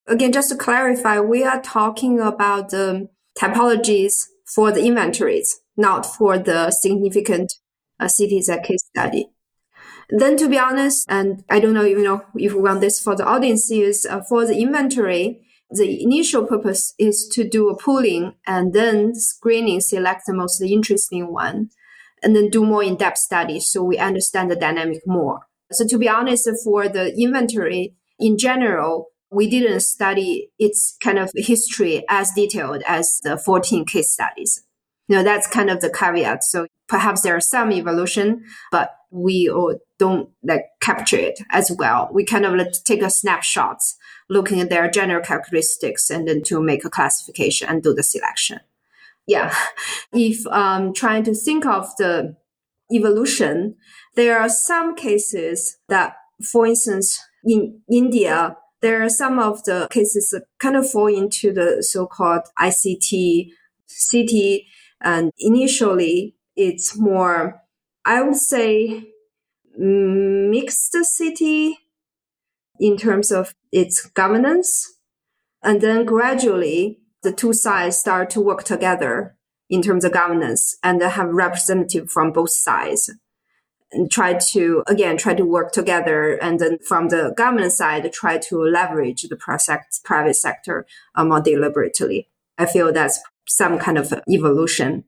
Again, 0.07 0.33
just 0.33 0.49
to 0.49 0.57
clarify, 0.57 1.19
we 1.19 1.43
are 1.43 1.61
talking 1.61 2.19
about 2.19 2.69
the 2.69 3.09
typologies 3.37 4.27
for 4.45 4.71
the 4.71 4.83
inventories, 4.83 5.61
not 5.77 6.05
for 6.05 6.37
the 6.37 6.71
significant 6.71 7.53
uh, 8.03 8.07
cities 8.07 8.49
at 8.49 8.63
case 8.63 8.83
study. 8.85 9.29
Then, 10.09 10.37
to 10.37 10.49
be 10.49 10.59
honest, 10.59 11.05
and 11.09 11.43
I 11.49 11.59
don't 11.59 11.73
know, 11.73 11.83
you 11.83 12.03
know, 12.03 12.23
if 12.35 12.53
we 12.53 12.61
want 12.61 12.81
this 12.81 12.99
for 12.99 13.15
the 13.15 13.25
audience, 13.25 13.71
is 13.71 14.05
uh, 14.05 14.21
for 14.27 14.45
the 14.45 14.59
inventory, 14.59 15.41
the 15.71 16.03
initial 16.03 16.45
purpose 16.45 16.93
is 16.99 17.27
to 17.33 17.47
do 17.47 17.69
a 17.69 17.77
pooling 17.77 18.33
and 18.45 18.73
then 18.73 19.15
screening, 19.15 19.81
select 19.81 20.23
the 20.27 20.33
most 20.33 20.61
interesting 20.61 21.31
one, 21.31 21.69
and 22.21 22.35
then 22.35 22.49
do 22.49 22.63
more 22.63 22.83
in-depth 22.83 23.17
studies 23.17 23.67
so 23.67 23.83
we 23.83 23.97
understand 23.97 24.51
the 24.51 24.55
dynamic 24.55 25.01
more. 25.07 25.39
So 25.71 25.87
to 25.87 25.97
be 25.97 26.07
honest, 26.07 26.47
for 26.63 26.87
the 26.87 27.15
inventory 27.17 27.95
in 28.19 28.37
general, 28.37 29.07
we 29.31 29.49
didn't 29.49 29.79
study 29.79 30.51
its 30.59 30.95
kind 31.03 31.17
of 31.17 31.31
history 31.35 32.05
as 32.07 32.31
detailed 32.35 32.83
as 32.87 33.19
the 33.23 33.37
14 33.37 33.85
case 33.85 34.11
studies. 34.11 34.63
You 35.07 35.17
know, 35.17 35.23
that's 35.23 35.47
kind 35.47 35.71
of 35.71 35.81
the 35.81 35.89
caveat. 35.89 36.43
So 36.43 36.67
perhaps 36.93 37.21
there 37.21 37.35
are 37.35 37.41
some 37.41 37.71
evolution, 37.71 38.43
but 38.71 38.95
we 39.09 39.51
don't 39.97 40.29
like 40.43 40.65
capture 40.79 41.17
it 41.17 41.39
as 41.49 41.71
well. 41.75 42.07
We 42.13 42.23
kind 42.23 42.45
of 42.45 42.53
like 42.53 42.71
take 42.85 43.01
a 43.01 43.09
snapshots 43.09 43.97
looking 44.29 44.61
at 44.61 44.69
their 44.69 44.91
general 44.91 45.23
characteristics 45.23 46.11
and 46.11 46.27
then 46.27 46.43
to 46.43 46.61
make 46.61 46.85
a 46.85 46.91
classification 46.91 47.67
and 47.67 47.81
do 47.81 47.95
the 47.95 48.03
selection. 48.03 48.59
Yeah. 49.25 49.55
If 50.13 50.45
um, 50.47 50.93
trying 50.93 51.23
to 51.23 51.33
think 51.33 51.65
of 51.65 51.89
the 51.97 52.35
evolution, 52.91 53.75
there 54.15 54.37
are 54.37 54.49
some 54.49 54.95
cases 54.95 55.77
that, 55.89 56.13
for 56.51 56.67
instance, 56.67 57.19
in 57.43 57.81
India, 57.91 58.55
there 58.81 59.01
are 59.01 59.09
some 59.09 59.39
of 59.39 59.63
the 59.63 59.87
cases 59.89 60.29
that 60.29 60.43
kind 60.59 60.75
of 60.75 60.87
fall 60.87 61.07
into 61.07 61.51
the 61.51 61.81
so-called 61.81 62.43
ICT 62.59 63.49
city. 63.87 64.67
And 65.01 65.31
initially, 65.39 66.35
it's 66.55 66.97
more, 66.97 67.61
I 68.05 68.21
would 68.21 68.35
say, 68.35 69.13
mixed 69.77 70.91
city 70.91 71.77
in 72.79 72.97
terms 72.97 73.31
of 73.31 73.53
its 73.71 74.05
governance. 74.05 74.97
And 75.63 75.81
then 75.81 76.05
gradually, 76.05 76.99
the 77.23 77.31
two 77.31 77.53
sides 77.53 77.97
start 77.97 78.29
to 78.31 78.41
work 78.41 78.63
together 78.63 79.37
in 79.69 79.81
terms 79.81 80.05
of 80.05 80.11
governance 80.11 80.77
and 80.83 81.01
have 81.01 81.29
representative 81.29 82.11
from 82.11 82.31
both 82.31 82.51
sides. 82.51 83.09
And 83.91 84.09
try 84.09 84.33
to 84.53 84.83
again 84.87 85.17
try 85.17 85.35
to 85.35 85.45
work 85.45 85.71
together 85.71 86.33
and 86.41 86.59
then 86.59 86.79
from 86.79 87.09
the 87.09 87.31
government 87.37 87.73
side 87.73 88.11
try 88.11 88.39
to 88.39 88.57
leverage 88.63 89.21
the 89.21 89.35
private 89.35 90.35
sector 90.35 90.87
uh, 91.13 91.23
more 91.23 91.41
deliberately. 91.41 92.27
I 92.57 92.65
feel 92.65 92.91
that's 92.91 93.19
some 93.47 93.77
kind 93.77 93.99
of 93.99 94.11
evolution 94.27 95.03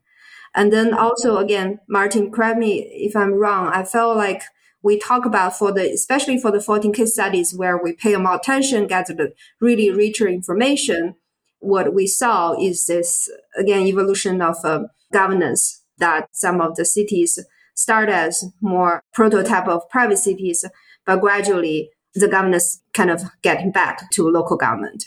and 0.55 0.71
then 0.71 0.93
also 0.93 1.37
again 1.37 1.79
martin 1.87 2.31
correct 2.31 2.57
me 2.57 2.79
if 2.91 3.15
i'm 3.15 3.33
wrong 3.33 3.67
i 3.67 3.83
felt 3.83 4.17
like 4.17 4.43
we 4.81 4.99
talk 4.99 5.25
about 5.25 5.57
for 5.57 5.71
the 5.71 5.91
especially 5.91 6.39
for 6.39 6.51
the 6.51 6.61
14 6.61 6.93
case 6.93 7.13
studies 7.13 7.53
where 7.55 7.77
we 7.81 7.93
pay 7.93 8.15
more 8.15 8.35
attention 8.35 8.87
get 8.87 9.07
the 9.07 9.33
really 9.59 9.91
richer 9.91 10.27
information 10.27 11.15
what 11.59 11.93
we 11.93 12.05
saw 12.07 12.53
is 12.59 12.85
this 12.85 13.29
again 13.57 13.87
evolution 13.87 14.41
of 14.41 14.57
uh, 14.63 14.83
governance 15.11 15.81
that 15.97 16.27
some 16.33 16.61
of 16.61 16.75
the 16.75 16.85
cities 16.85 17.39
start 17.75 18.09
as 18.09 18.43
more 18.61 19.03
prototype 19.13 19.67
of 19.67 19.87
private 19.89 20.17
cities, 20.17 20.65
but 21.05 21.21
gradually 21.21 21.91
the 22.13 22.27
governance 22.27 22.81
kind 22.93 23.11
of 23.11 23.23
getting 23.41 23.71
back 23.71 24.09
to 24.11 24.29
local 24.29 24.57
government. 24.57 25.05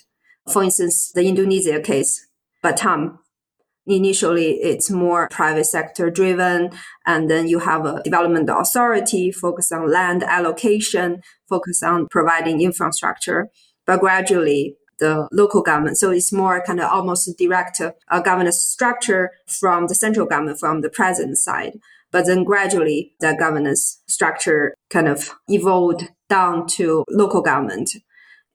For 0.52 0.62
instance, 0.62 1.10
the 1.12 1.26
Indonesia 1.26 1.80
case, 1.80 2.26
Batam, 2.62 3.18
initially 3.88 4.52
it's 4.60 4.90
more 4.90 5.28
private 5.30 5.64
sector 5.64 6.10
driven, 6.10 6.70
and 7.06 7.30
then 7.30 7.48
you 7.48 7.58
have 7.60 7.84
a 7.86 8.02
development 8.02 8.50
authority 8.52 9.32
focus 9.32 9.72
on 9.72 9.90
land 9.90 10.22
allocation, 10.22 11.22
focus 11.48 11.82
on 11.82 12.06
providing 12.10 12.60
infrastructure, 12.60 13.48
but 13.86 14.00
gradually 14.00 14.76
the 14.98 15.28
local 15.32 15.62
government. 15.62 15.96
So 15.96 16.10
it's 16.10 16.32
more 16.32 16.62
kind 16.64 16.80
of 16.80 16.90
almost 16.90 17.30
direct 17.38 17.80
uh, 17.80 18.20
governance 18.20 18.60
structure 18.62 19.30
from 19.46 19.86
the 19.86 19.94
central 19.94 20.26
government, 20.26 20.58
from 20.58 20.80
the 20.80 20.90
president 20.90 21.38
side. 21.38 21.78
But 22.10 22.26
then 22.26 22.44
gradually 22.44 23.14
the 23.20 23.36
governance 23.38 24.02
structure 24.06 24.74
kind 24.90 25.08
of 25.08 25.30
evolved 25.46 26.08
down 26.28 26.66
to 26.68 27.04
local 27.08 27.42
government. 27.42 27.90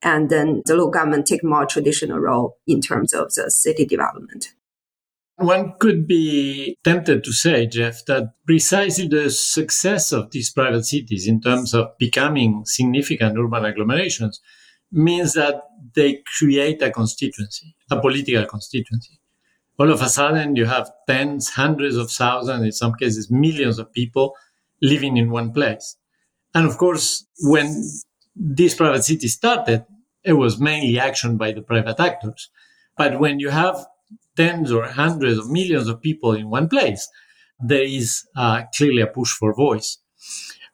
And 0.01 0.29
then 0.29 0.63
the 0.65 0.75
local 0.75 0.91
government 0.91 1.27
take 1.27 1.43
more 1.43 1.65
traditional 1.65 2.19
role 2.19 2.57
in 2.67 2.81
terms 2.81 3.13
of 3.13 3.33
the 3.35 3.49
city 3.49 3.85
development. 3.85 4.47
One 5.37 5.73
could 5.79 6.07
be 6.07 6.77
tempted 6.83 7.23
to 7.23 7.31
say, 7.31 7.65
Jeff, 7.65 8.05
that 8.05 8.33
precisely 8.45 9.07
the 9.07 9.29
success 9.29 10.11
of 10.11 10.31
these 10.31 10.51
private 10.51 10.85
cities 10.85 11.27
in 11.27 11.41
terms 11.41 11.73
of 11.73 11.97
becoming 11.97 12.63
significant 12.65 13.37
urban 13.37 13.65
agglomerations 13.65 14.39
means 14.91 15.33
that 15.33 15.63
they 15.95 16.21
create 16.37 16.81
a 16.83 16.91
constituency, 16.91 17.75
a 17.89 17.99
political 17.99 18.45
constituency 18.45 19.19
all 19.79 19.91
of 19.91 20.01
a 20.01 20.09
sudden 20.09 20.55
you 20.55 20.65
have 20.65 20.91
tens, 21.07 21.49
hundreds 21.49 21.95
of 21.95 22.11
thousands, 22.11 22.63
in 22.63 22.71
some 22.71 22.93
cases 22.93 23.31
millions 23.31 23.79
of 23.79 23.91
people 23.91 24.35
living 24.81 25.17
in 25.17 25.31
one 25.31 25.51
place. 25.51 25.97
And 26.53 26.67
of 26.67 26.77
course, 26.77 27.25
when 27.41 27.83
this 28.35 28.75
private 28.75 29.03
city 29.03 29.27
started, 29.27 29.85
it 30.23 30.33
was 30.33 30.59
mainly 30.59 30.99
action 30.99 31.37
by 31.37 31.51
the 31.51 31.61
private 31.61 31.99
actors. 31.99 32.49
But 32.97 33.19
when 33.19 33.39
you 33.39 33.49
have 33.49 33.85
tens 34.35 34.71
or 34.71 34.85
hundreds 34.85 35.37
of 35.37 35.49
millions 35.49 35.87
of 35.87 36.01
people 36.01 36.33
in 36.33 36.49
one 36.49 36.67
place, 36.67 37.07
there 37.59 37.83
is 37.83 38.23
uh, 38.35 38.63
clearly 38.75 39.01
a 39.01 39.07
push 39.07 39.31
for 39.31 39.53
voice. 39.53 39.99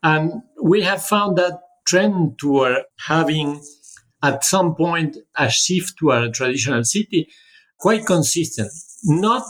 And 0.02 0.42
we 0.64 0.82
have 0.84 1.04
found 1.04 1.38
that 1.38 1.60
trend 1.88 2.40
toward 2.40 2.84
having 3.08 3.62
at 4.22 4.44
some 4.44 4.76
point 4.76 5.18
a 5.36 5.50
shift 5.50 5.98
to 6.00 6.12
a 6.12 6.32
traditional 6.32 6.84
city 6.84 7.28
quite 7.80 8.06
consistent. 8.06 8.72
Not 9.04 9.44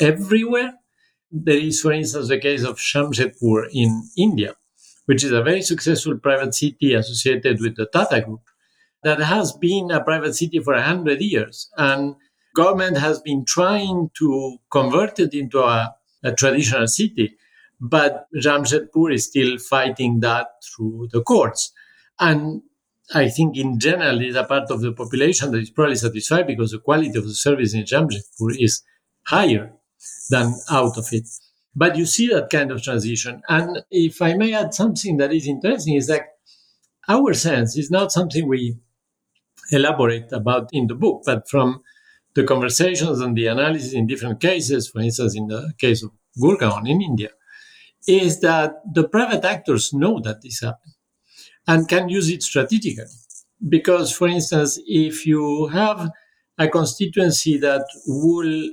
everywhere. 0.00 0.74
There 1.30 1.56
is, 1.56 1.80
for 1.80 1.92
instance, 1.92 2.28
the 2.28 2.38
case 2.38 2.62
of 2.62 2.76
Jamshedpur 2.76 3.68
in 3.72 4.08
India, 4.16 4.54
which 5.06 5.24
is 5.24 5.32
a 5.32 5.42
very 5.42 5.62
successful 5.62 6.18
private 6.18 6.54
city 6.54 6.94
associated 6.94 7.60
with 7.60 7.76
the 7.76 7.86
Tata 7.86 8.20
Group 8.20 8.42
that 9.02 9.18
has 9.20 9.52
been 9.52 9.90
a 9.90 10.02
private 10.02 10.34
city 10.34 10.58
for 10.60 10.74
a 10.74 10.82
hundred 10.82 11.20
years. 11.20 11.68
And 11.76 12.16
government 12.56 12.96
has 12.98 13.20
been 13.20 13.44
trying 13.44 14.10
to 14.18 14.58
convert 14.72 15.18
it 15.20 15.34
into 15.34 15.60
a, 15.60 15.94
a 16.24 16.32
traditional 16.32 16.86
city. 16.86 17.36
But 17.78 18.26
Jamshedpur 18.34 19.14
is 19.14 19.26
still 19.26 19.58
fighting 19.58 20.20
that 20.20 20.48
through 20.64 21.08
the 21.12 21.22
courts. 21.22 21.72
And 22.18 22.62
I 23.14 23.28
think 23.28 23.56
in 23.56 23.78
general 23.78 24.20
is 24.22 24.34
a 24.34 24.44
part 24.44 24.70
of 24.70 24.80
the 24.80 24.92
population 24.92 25.52
that 25.52 25.60
is 25.60 25.70
probably 25.70 25.96
satisfied 25.96 26.46
because 26.46 26.70
the 26.72 26.78
quality 26.78 27.16
of 27.18 27.24
the 27.24 27.34
service 27.34 27.74
in 27.74 27.84
Jamshedpur 27.84 28.56
is 28.58 28.82
higher 29.26 29.72
than 30.30 30.54
out 30.70 30.96
of 30.96 31.06
it. 31.12 31.28
But 31.74 31.96
you 31.96 32.06
see 32.06 32.28
that 32.28 32.48
kind 32.50 32.72
of 32.72 32.82
transition. 32.82 33.42
And 33.48 33.84
if 33.90 34.22
I 34.22 34.32
may 34.34 34.54
add 34.54 34.72
something 34.72 35.18
that 35.18 35.32
is 35.32 35.46
interesting 35.46 35.94
is 35.94 36.06
that 36.06 36.22
our 37.08 37.34
sense 37.34 37.76
is 37.76 37.90
not 37.90 38.12
something 38.12 38.48
we 38.48 38.78
elaborate 39.70 40.32
about 40.32 40.70
in 40.72 40.86
the 40.86 40.94
book, 40.94 41.22
but 41.26 41.48
from 41.48 41.82
the 42.36 42.44
conversations 42.44 43.18
and 43.20 43.34
the 43.34 43.46
analysis 43.46 43.94
in 43.94 44.06
different 44.06 44.40
cases, 44.40 44.88
for 44.88 45.00
instance, 45.00 45.34
in 45.34 45.48
the 45.48 45.72
case 45.78 46.04
of 46.04 46.10
Gurgaon 46.38 46.88
in 46.88 47.00
India, 47.00 47.30
is 48.06 48.40
that 48.40 48.74
the 48.94 49.08
private 49.08 49.44
actors 49.44 49.92
know 49.92 50.20
that 50.20 50.42
this 50.42 50.60
happened 50.60 50.94
and 51.66 51.88
can 51.88 52.08
use 52.08 52.28
it 52.28 52.42
strategically. 52.42 53.06
Because, 53.68 54.14
for 54.14 54.28
instance, 54.28 54.78
if 54.86 55.26
you 55.26 55.68
have 55.68 56.10
a 56.58 56.68
constituency 56.68 57.56
that 57.58 57.86
will 58.06 58.70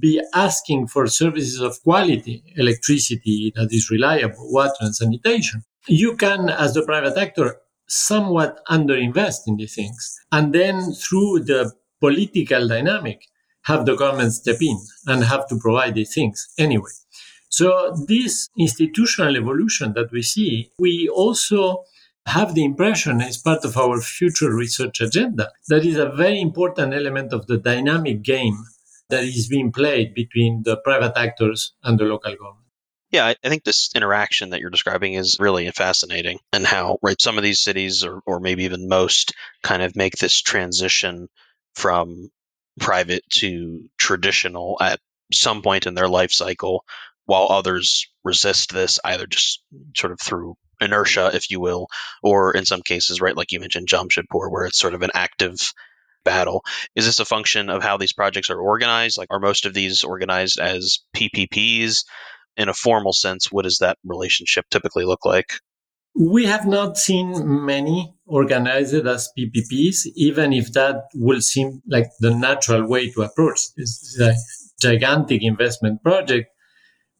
be 0.00 0.20
asking 0.34 0.88
for 0.88 1.06
services 1.06 1.60
of 1.60 1.80
quality, 1.84 2.42
electricity 2.56 3.52
that 3.54 3.68
is 3.70 3.90
reliable, 3.90 4.52
water 4.52 4.80
and 4.80 4.96
sanitation, 4.96 5.62
you 5.86 6.16
can, 6.16 6.48
as 6.48 6.74
the 6.74 6.82
private 6.82 7.16
actor, 7.16 7.58
somewhat 7.86 8.60
underinvest 8.68 9.42
in 9.46 9.56
these 9.56 9.74
things. 9.76 10.18
And 10.32 10.52
then 10.52 10.92
through 10.92 11.44
the 11.44 11.72
political 12.04 12.68
dynamic, 12.68 13.20
have 13.62 13.86
the 13.86 13.96
government 13.96 14.32
step 14.32 14.60
in 14.60 14.78
and 15.06 15.24
have 15.24 15.46
to 15.48 15.56
provide 15.56 15.94
these 15.94 16.12
things 16.12 16.36
anyway. 16.58 16.96
So 17.48 17.68
this 18.06 18.48
institutional 18.58 19.36
evolution 19.36 19.94
that 19.94 20.10
we 20.12 20.22
see, 20.22 20.70
we 20.78 21.08
also 21.08 21.84
have 22.26 22.54
the 22.54 22.64
impression 22.64 23.22
as 23.22 23.38
part 23.38 23.64
of 23.64 23.76
our 23.76 24.00
future 24.00 24.52
research 24.52 25.00
agenda 25.00 25.50
that 25.68 25.84
is 25.84 25.96
a 25.96 26.10
very 26.10 26.40
important 26.40 26.92
element 26.92 27.32
of 27.32 27.46
the 27.46 27.58
dynamic 27.58 28.22
game 28.22 28.58
that 29.08 29.24
is 29.24 29.48
being 29.48 29.72
played 29.72 30.14
between 30.14 30.62
the 30.64 30.76
private 30.76 31.16
actors 31.16 31.74
and 31.82 31.98
the 31.98 32.04
local 32.04 32.34
government. 32.34 32.66
Yeah, 33.10 33.26
I 33.26 33.48
think 33.48 33.62
this 33.62 33.90
interaction 33.94 34.50
that 34.50 34.60
you're 34.60 34.70
describing 34.70 35.14
is 35.14 35.36
really 35.38 35.70
fascinating, 35.70 36.40
and 36.52 36.66
how 36.66 36.98
right 37.00 37.20
some 37.20 37.38
of 37.38 37.44
these 37.44 37.60
cities, 37.60 38.04
or 38.04 38.20
or 38.26 38.40
maybe 38.40 38.64
even 38.64 38.88
most, 38.88 39.34
kind 39.62 39.82
of 39.82 39.94
make 39.94 40.16
this 40.16 40.40
transition 40.40 41.28
from 41.74 42.28
private 42.80 43.22
to 43.30 43.88
traditional 43.98 44.76
at 44.80 45.00
some 45.32 45.62
point 45.62 45.86
in 45.86 45.94
their 45.94 46.08
life 46.08 46.32
cycle, 46.32 46.84
while 47.26 47.48
others 47.50 48.06
resist 48.24 48.72
this 48.72 48.98
either 49.04 49.26
just 49.26 49.62
sort 49.96 50.12
of 50.12 50.20
through 50.20 50.56
inertia, 50.80 51.30
if 51.34 51.50
you 51.50 51.60
will, 51.60 51.86
or 52.22 52.52
in 52.52 52.64
some 52.64 52.82
cases, 52.82 53.20
right, 53.20 53.36
like 53.36 53.52
you 53.52 53.60
mentioned, 53.60 53.88
Jamshedpur, 53.88 54.50
where 54.50 54.66
it's 54.66 54.78
sort 54.78 54.94
of 54.94 55.02
an 55.02 55.10
active 55.14 55.72
battle. 56.24 56.62
Is 56.94 57.06
this 57.06 57.20
a 57.20 57.24
function 57.24 57.70
of 57.70 57.82
how 57.82 57.96
these 57.96 58.12
projects 58.12 58.50
are 58.50 58.58
organized? 58.58 59.18
Like, 59.18 59.28
are 59.30 59.40
most 59.40 59.66
of 59.66 59.74
these 59.74 60.04
organized 60.04 60.58
as 60.58 61.00
PPPs? 61.16 62.04
In 62.56 62.68
a 62.68 62.74
formal 62.74 63.12
sense, 63.12 63.50
what 63.50 63.64
does 63.64 63.78
that 63.78 63.98
relationship 64.04 64.66
typically 64.70 65.04
look 65.04 65.24
like? 65.24 65.54
We 66.16 66.46
have 66.46 66.66
not 66.66 66.96
seen 66.96 67.64
many 67.64 68.14
organized 68.26 68.94
as 68.94 69.32
PPPs, 69.36 70.06
even 70.14 70.52
if 70.52 70.72
that 70.72 71.08
will 71.14 71.40
seem 71.40 71.82
like 71.88 72.06
the 72.20 72.34
natural 72.34 72.86
way 72.86 73.10
to 73.10 73.22
approach 73.22 73.74
this 73.76 74.16
gigantic 74.80 75.42
investment 75.42 76.02
project 76.02 76.50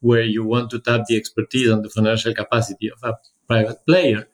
where 0.01 0.23
you 0.23 0.45
want 0.45 0.71
to 0.71 0.81
tap 0.81 1.03
the 1.09 1.17
expertise 1.17 1.69
and 1.69 1.85
the 1.85 1.91
financial 1.91 2.35
capacity 2.35 2.91
of 2.91 2.99
a 3.03 3.17
private 3.49 3.79
player. 3.87 4.29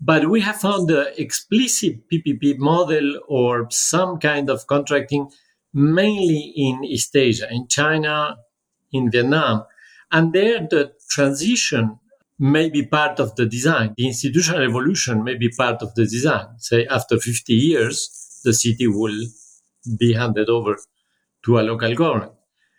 But 0.00 0.28
we 0.28 0.40
have 0.40 0.56
found 0.56 0.88
the 0.88 1.20
explicit 1.20 2.08
PPP 2.10 2.58
model 2.58 3.20
or 3.28 3.68
some 3.70 4.18
kind 4.18 4.50
of 4.50 4.66
contracting 4.66 5.30
mainly 5.72 6.52
in 6.56 6.84
East 6.84 7.14
Asia, 7.14 7.48
in 7.50 7.68
China, 7.68 8.36
in 8.92 9.10
Vietnam. 9.10 9.64
And 10.10 10.32
there, 10.32 10.60
the 10.60 10.92
transition 11.10 11.98
may 12.38 12.68
be 12.68 12.84
part 12.84 13.20
of 13.20 13.36
the 13.36 13.46
design. 13.46 13.94
The 13.96 14.06
institutional 14.06 14.62
evolution 14.62 15.22
may 15.22 15.36
be 15.36 15.50
part 15.50 15.82
of 15.82 15.94
the 15.94 16.04
design. 16.04 16.46
Say, 16.58 16.86
after 16.86 17.18
50 17.18 17.52
years, 17.54 18.40
the 18.44 18.52
city 18.52 18.86
will 18.86 19.26
be 19.98 20.14
handed 20.14 20.48
over 20.48 20.76
to 21.44 21.58
a 21.58 21.62
local 21.62 21.94
government. 21.94 22.32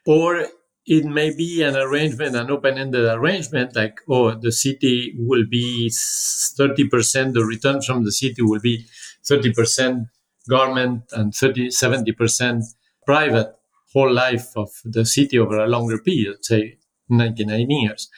Or 0.06 0.48
it 0.86 1.06
may 1.06 1.36
be 1.36 1.63
an 1.63 1.76
arrangement, 1.76 2.36
an 2.36 2.52
open-ended 2.52 3.06
arrangement, 3.06 3.76
like, 3.76 4.00
oh, 4.10 4.36
the 4.36 4.52
city 4.52 5.15
will 5.18 5.46
be 5.50 5.89
30%, 5.89 7.34
the 7.34 7.44
return 7.44 7.82
from 7.82 8.04
the 8.04 8.12
city 8.12 8.41
will 8.41 8.60
be 8.60 8.86
30% 9.28 10.06
government 10.48 11.04
and 11.12 11.34
30, 11.34 11.70
70% 11.70 12.62
private 13.06 13.56
whole 13.94 14.12
life 14.13 14.56
of 14.56 14.70
the 14.84 15.06
city 15.06 15.39
over 15.39 15.58
a 15.58 15.68
longer 15.68 15.98
period, 16.00 16.44
say 16.44 16.78
99 17.10 17.70
years. 17.70 18.10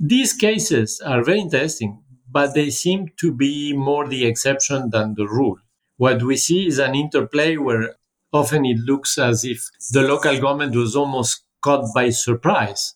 These 0.00 0.34
cases 0.34 1.00
are 1.04 1.24
very 1.24 1.40
interesting, 1.40 2.02
but 2.30 2.54
they 2.54 2.70
seem 2.70 3.08
to 3.18 3.32
be 3.32 3.72
more 3.72 4.06
the 4.06 4.26
exception 4.26 4.90
than 4.90 5.14
the 5.14 5.26
rule. 5.26 5.58
What 5.96 6.22
we 6.22 6.36
see 6.36 6.68
is 6.68 6.78
an 6.78 6.94
interplay 6.94 7.56
where 7.56 7.96
often 8.32 8.64
it 8.64 8.78
looks 8.78 9.18
as 9.18 9.44
if 9.44 9.66
the 9.92 10.02
local 10.02 10.40
government 10.40 10.76
was 10.76 10.94
almost 10.94 11.44
caught 11.62 11.92
by 11.94 12.10
surprise 12.10 12.94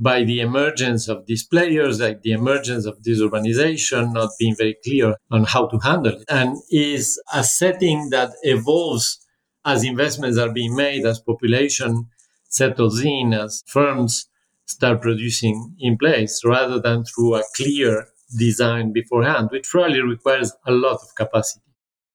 by 0.00 0.24
the 0.24 0.40
emergence 0.40 1.06
of 1.06 1.26
these 1.26 1.44
players, 1.46 2.00
like 2.00 2.22
the 2.22 2.32
emergence 2.32 2.86
of 2.86 3.00
this 3.04 3.20
urbanization, 3.20 4.12
not 4.12 4.30
being 4.36 4.56
very 4.56 4.76
clear 4.84 5.14
on 5.30 5.44
how 5.44 5.66
to 5.68 5.78
handle 5.78 6.14
it, 6.14 6.24
and 6.28 6.56
is 6.70 7.22
a 7.32 7.44
setting 7.44 8.10
that 8.10 8.30
evolves 8.42 9.24
as 9.64 9.84
investments 9.84 10.38
are 10.38 10.52
being 10.52 10.74
made, 10.74 11.04
as 11.06 11.20
population 11.20 12.08
settles 12.48 13.00
in, 13.04 13.32
as 13.32 13.62
firms 13.68 14.26
start 14.66 15.02
producing 15.02 15.74
in 15.78 15.98
place, 15.98 16.42
rather 16.44 16.80
than 16.80 17.04
through 17.04 17.36
a 17.36 17.42
clear 17.56 18.08
design 18.38 18.92
beforehand, 18.92 19.48
which 19.50 19.68
probably 19.68 20.00
requires 20.00 20.52
a 20.66 20.72
lot 20.72 20.94
of 20.94 21.14
capacity. 21.16 21.64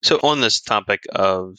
So, 0.02 0.18
on 0.22 0.40
this 0.40 0.60
topic 0.60 1.00
of 1.10 1.56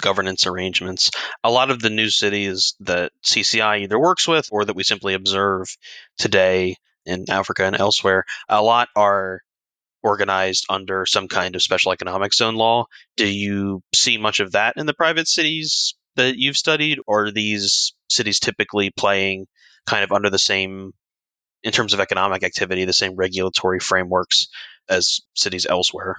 governance 0.00 0.46
arrangements. 0.46 1.10
A 1.44 1.50
lot 1.50 1.70
of 1.70 1.80
the 1.80 1.90
new 1.90 2.08
cities 2.08 2.74
that 2.80 3.12
CCI 3.24 3.82
either 3.82 3.98
works 3.98 4.26
with 4.26 4.48
or 4.50 4.64
that 4.64 4.76
we 4.76 4.84
simply 4.84 5.14
observe 5.14 5.76
today 6.18 6.76
in 7.04 7.26
Africa 7.28 7.64
and 7.64 7.76
elsewhere, 7.76 8.24
a 8.48 8.62
lot 8.62 8.88
are 8.94 9.40
organized 10.02 10.66
under 10.68 11.06
some 11.06 11.28
kind 11.28 11.54
of 11.54 11.62
special 11.62 11.92
economic 11.92 12.32
zone 12.34 12.54
law. 12.54 12.86
Do 13.16 13.26
you 13.26 13.82
see 13.94 14.18
much 14.18 14.40
of 14.40 14.52
that 14.52 14.74
in 14.76 14.86
the 14.86 14.94
private 14.94 15.28
cities 15.28 15.94
that 16.16 16.36
you've 16.36 16.56
studied, 16.56 16.98
or 17.06 17.26
are 17.26 17.30
these 17.30 17.94
cities 18.08 18.40
typically 18.40 18.90
playing 18.90 19.46
kind 19.86 20.04
of 20.04 20.12
under 20.12 20.30
the 20.30 20.38
same, 20.38 20.92
in 21.62 21.72
terms 21.72 21.94
of 21.94 22.00
economic 22.00 22.42
activity, 22.42 22.84
the 22.84 22.92
same 22.92 23.14
regulatory 23.14 23.80
frameworks 23.80 24.48
as 24.88 25.20
cities 25.34 25.66
elsewhere? 25.66 26.16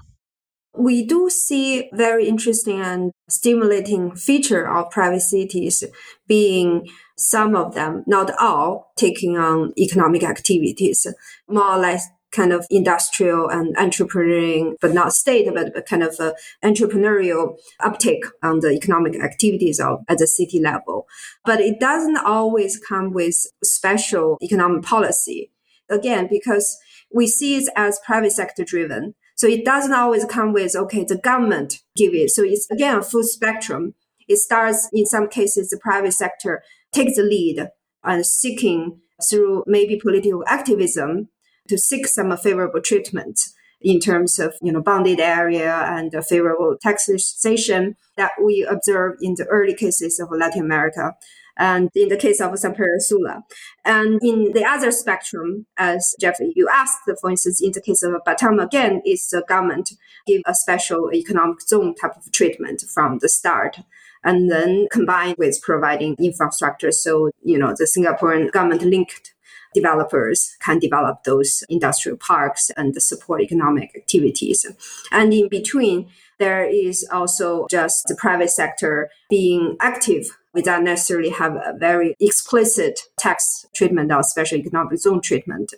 We 0.76 1.06
do 1.06 1.30
see 1.30 1.90
very 1.94 2.28
interesting 2.28 2.82
and 2.82 3.12
stimulating 3.30 4.16
feature 4.16 4.68
of 4.68 4.90
private 4.90 5.22
cities 5.22 5.84
being 6.28 6.88
some 7.16 7.56
of 7.56 7.76
them, 7.76 8.04
not 8.08 8.32
all, 8.40 8.92
taking 8.98 9.38
on 9.38 9.74
economic 9.78 10.24
activities, 10.24 11.06
more 11.48 11.76
or 11.76 11.78
less 11.78 12.08
kind 12.36 12.52
of 12.52 12.66
industrial 12.70 13.48
and 13.50 13.76
entrepreneurial, 13.78 14.74
but 14.82 14.94
not 14.94 15.14
state, 15.14 15.48
but 15.54 15.86
kind 15.86 16.04
of 16.04 16.20
entrepreneurial 16.64 17.58
uptake 17.80 18.26
on 18.42 18.60
the 18.60 18.72
economic 18.72 19.16
activities 19.22 19.80
of, 19.80 20.00
at 20.08 20.18
the 20.18 20.28
city 20.28 20.60
level. 20.60 21.08
But 21.46 21.62
it 21.62 21.80
doesn't 21.80 22.18
always 22.18 22.80
come 22.80 23.14
with 23.14 23.36
special 23.64 24.38
economic 24.42 24.84
policy. 24.84 25.52
Again, 25.90 26.28
because 26.30 26.78
we 27.14 27.28
see 27.28 27.58
it 27.58 27.70
as 27.76 28.00
private 28.06 28.32
sector 28.32 28.64
driven 28.64 29.14
So 29.36 29.48
it 29.48 29.66
doesn't 29.66 29.94
always 29.94 30.26
come 30.26 30.54
with, 30.54 30.76
okay, 30.76 31.04
the 31.04 31.18
government 31.18 31.80
give 31.96 32.14
it. 32.14 32.32
So 32.32 32.44
it's 32.44 32.70
again 32.70 32.98
a 32.98 33.04
full 33.04 33.24
spectrum. 33.24 33.96
It 34.28 34.38
starts 34.38 34.90
in 34.94 35.06
some 35.06 35.28
cases, 35.28 35.70
the 35.70 35.78
private 35.78 36.14
sector 36.14 36.64
takes 36.92 37.16
the 37.16 37.24
lead 37.24 37.68
and 38.04 38.26
seeking 38.26 39.00
through 39.30 39.64
maybe 39.68 40.00
political 40.00 40.44
activism 40.48 41.30
to 41.68 41.78
seek 41.78 42.08
some 42.08 42.36
favorable 42.38 42.82
treatment 42.82 43.40
in 43.82 44.00
terms 44.00 44.40
of 44.40 44.56
you 44.62 44.72
know 44.72 44.82
bonded 44.82 45.20
area 45.20 45.86
and 45.90 46.14
favorable 46.26 46.78
taxation 46.82 47.96
that 48.18 48.32
we 48.44 48.66
observe 48.70 49.16
in 49.22 49.36
the 49.38 49.46
early 49.46 49.74
cases 49.74 50.20
of 50.20 50.30
Latin 50.32 50.62
America 50.62 51.16
and 51.58 51.90
in 51.96 52.10
the 52.10 52.18
case 52.18 52.42
of 52.42 52.58
San 52.58 52.72
Pedro 52.72 52.98
Sula. 53.00 53.44
And 53.86 54.20
in 54.24 54.54
the 54.54 54.66
other 54.66 54.92
spectrum, 54.92 55.66
as 55.78 56.16
Jeffrey, 56.20 56.52
you 56.56 56.68
asked, 56.74 57.02
for 57.22 57.30
instance, 57.30 57.62
in 57.62 57.72
the 57.72 57.82
case 57.82 58.04
of 58.04 58.14
Batam, 58.26 58.64
again, 58.64 59.02
is 59.06 59.28
the 59.28 59.44
government 59.48 59.92
give 60.26 60.42
a 60.46 60.56
special 60.56 61.14
economic 61.14 61.62
zone 61.62 61.94
type 61.96 62.16
of 62.18 62.32
treatment 62.32 62.84
from 62.94 63.20
the 63.20 63.30
start. 63.30 63.78
And 64.24 64.50
then 64.50 64.88
combined 64.90 65.36
with 65.38 65.62
providing 65.62 66.16
infrastructure. 66.18 66.94
So, 66.94 67.30
you 67.44 67.60
know, 67.60 67.76
the 67.78 67.84
Singaporean 67.86 68.52
government 68.52 68.82
linked 68.82 69.33
developers 69.74 70.56
can 70.60 70.80
develop 70.80 71.24
those 71.24 71.64
industrial 71.70 72.18
parks 72.18 72.72
and 72.78 72.96
support 73.02 73.42
economic 73.42 73.96
activities. 73.96 74.66
And 75.12 75.34
in 75.34 75.50
between, 75.50 76.10
there 76.40 76.66
is 76.66 77.08
also 77.12 77.68
just 77.70 78.06
the 78.08 78.16
private 78.16 78.50
sector 78.50 79.10
being 79.30 79.78
active 79.80 80.38
without 80.54 80.84
necessarily 80.84 81.30
have 81.30 81.56
a 81.56 81.74
very 81.78 82.16
explicit 82.20 83.00
tax 83.18 83.66
treatment 83.74 84.12
or 84.12 84.24
special 84.24 84.58
economic 84.58 85.00
zone 85.00 85.22
treatment. 85.22 85.74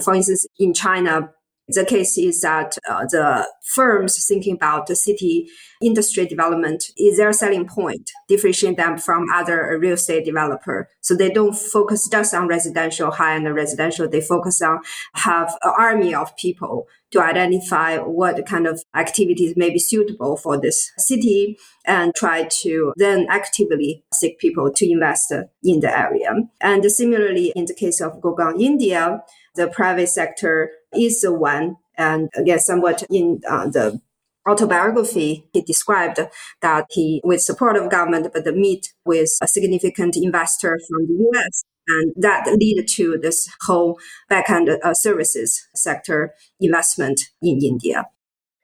For 0.00 0.14
instance, 0.14 0.46
in 0.58 0.72
China, 0.72 1.32
the 1.72 1.84
case 1.84 2.18
is 2.18 2.40
that 2.40 2.78
uh, 2.88 3.04
the 3.10 3.48
firms 3.74 4.24
thinking 4.26 4.54
about 4.54 4.86
the 4.86 4.96
city 4.96 5.48
industry 5.82 6.26
development 6.26 6.84
is 6.96 7.16
their 7.16 7.32
selling 7.32 7.66
point, 7.66 8.10
differentiating 8.28 8.76
them 8.76 8.98
from 8.98 9.24
other 9.34 9.78
real 9.80 9.94
estate 9.94 10.24
developer. 10.24 10.88
So 11.00 11.14
they 11.14 11.30
don't 11.30 11.56
focus 11.56 12.08
just 12.08 12.34
on 12.34 12.48
residential, 12.48 13.10
high-end 13.10 13.52
residential. 13.54 14.08
They 14.08 14.20
focus 14.20 14.60
on 14.60 14.80
have 15.14 15.56
an 15.62 15.72
army 15.78 16.14
of 16.14 16.36
people 16.36 16.86
to 17.12 17.20
identify 17.20 17.96
what 17.98 18.46
kind 18.46 18.66
of 18.66 18.82
activities 18.94 19.56
may 19.56 19.70
be 19.70 19.78
suitable 19.78 20.36
for 20.36 20.60
this 20.60 20.92
city 20.96 21.58
and 21.84 22.14
try 22.14 22.46
to 22.62 22.92
then 22.96 23.26
actively 23.28 24.04
seek 24.14 24.38
people 24.38 24.70
to 24.70 24.90
invest 24.90 25.32
in 25.64 25.80
the 25.80 25.98
area. 25.98 26.34
And 26.60 26.84
similarly, 26.90 27.52
in 27.56 27.64
the 27.64 27.74
case 27.74 28.00
of 28.00 28.20
Gurgaon, 28.20 28.60
India, 28.60 29.22
the 29.56 29.66
private 29.66 30.08
sector 30.08 30.70
is 30.94 31.20
the 31.20 31.32
one, 31.32 31.76
and 31.96 32.28
again, 32.34 32.58
somewhat 32.58 33.04
in 33.10 33.40
uh, 33.48 33.68
the 33.68 34.00
autobiography, 34.48 35.48
he 35.52 35.62
described 35.62 36.20
that 36.62 36.86
he, 36.90 37.20
with 37.24 37.40
support 37.42 37.76
of 37.76 37.90
government, 37.90 38.28
but 38.32 38.46
meet 38.54 38.92
with 39.04 39.30
a 39.42 39.48
significant 39.48 40.16
investor 40.16 40.78
from 40.88 41.06
the 41.06 41.14
U.S. 41.32 41.64
And 41.88 42.12
that 42.16 42.46
lead 42.46 42.86
to 42.96 43.18
this 43.20 43.48
whole 43.62 43.98
backend 44.30 44.78
uh, 44.82 44.94
services 44.94 45.66
sector 45.74 46.34
investment 46.60 47.20
in 47.42 47.58
India. 47.62 48.06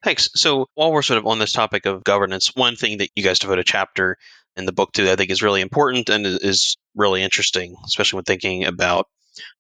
Thanks. 0.05 0.31
So 0.35 0.67
while 0.75 0.93
we're 0.93 1.03
sort 1.03 1.19
of 1.19 1.27
on 1.27 1.39
this 1.39 1.53
topic 1.53 1.87
of 1.87 2.05
governance, 2.05 2.53
one 2.55 2.77
thing 2.77 2.99
that 2.99 3.11
you 3.17 3.25
guys 3.25 3.39
devote 3.39 3.59
a 3.59 3.65
chapter 3.65 4.17
in 4.57 4.65
the 4.65 4.73
book 4.73 4.93
to 4.93 5.03
that 5.05 5.13
I 5.13 5.17
think 5.17 5.31
is 5.31 5.43
really 5.43 5.61
important 5.61 6.09
and 6.09 6.25
is 6.25 6.77
really 6.95 7.23
interesting, 7.23 7.77
especially 7.85 8.19
when 8.19 8.25
thinking 8.25 8.65
about 8.65 9.09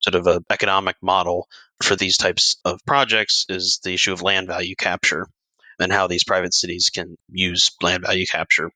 sort 0.00 0.14
of 0.14 0.26
an 0.26 0.44
economic 0.50 0.96
model 1.02 1.48
for 1.82 1.96
these 1.96 2.16
types 2.16 2.56
of 2.64 2.80
projects 2.86 3.46
is 3.48 3.80
the 3.84 3.94
issue 3.94 4.12
of 4.12 4.22
land 4.22 4.46
value 4.46 4.74
capture 4.76 5.26
and 5.78 5.92
how 5.92 6.06
these 6.06 6.24
private 6.24 6.54
cities 6.54 6.90
can 6.90 7.16
use 7.28 7.70
land 7.82 8.04
value 8.04 8.26
capture. 8.26 8.70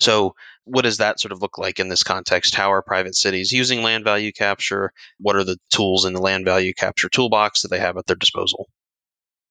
So, 0.00 0.34
what 0.64 0.82
does 0.82 0.98
that 0.98 1.20
sort 1.20 1.32
of 1.32 1.42
look 1.42 1.58
like 1.58 1.78
in 1.78 1.88
this 1.88 2.02
context? 2.02 2.54
How 2.54 2.72
are 2.72 2.82
private 2.82 3.14
cities 3.14 3.52
using 3.52 3.82
land 3.82 4.04
value 4.04 4.32
capture? 4.32 4.92
What 5.18 5.36
are 5.36 5.44
the 5.44 5.58
tools 5.70 6.04
in 6.06 6.14
the 6.14 6.20
land 6.20 6.44
value 6.44 6.72
capture 6.72 7.08
toolbox 7.08 7.62
that 7.62 7.68
they 7.68 7.80
have 7.80 7.96
at 7.98 8.06
their 8.06 8.16
disposal? 8.16 8.68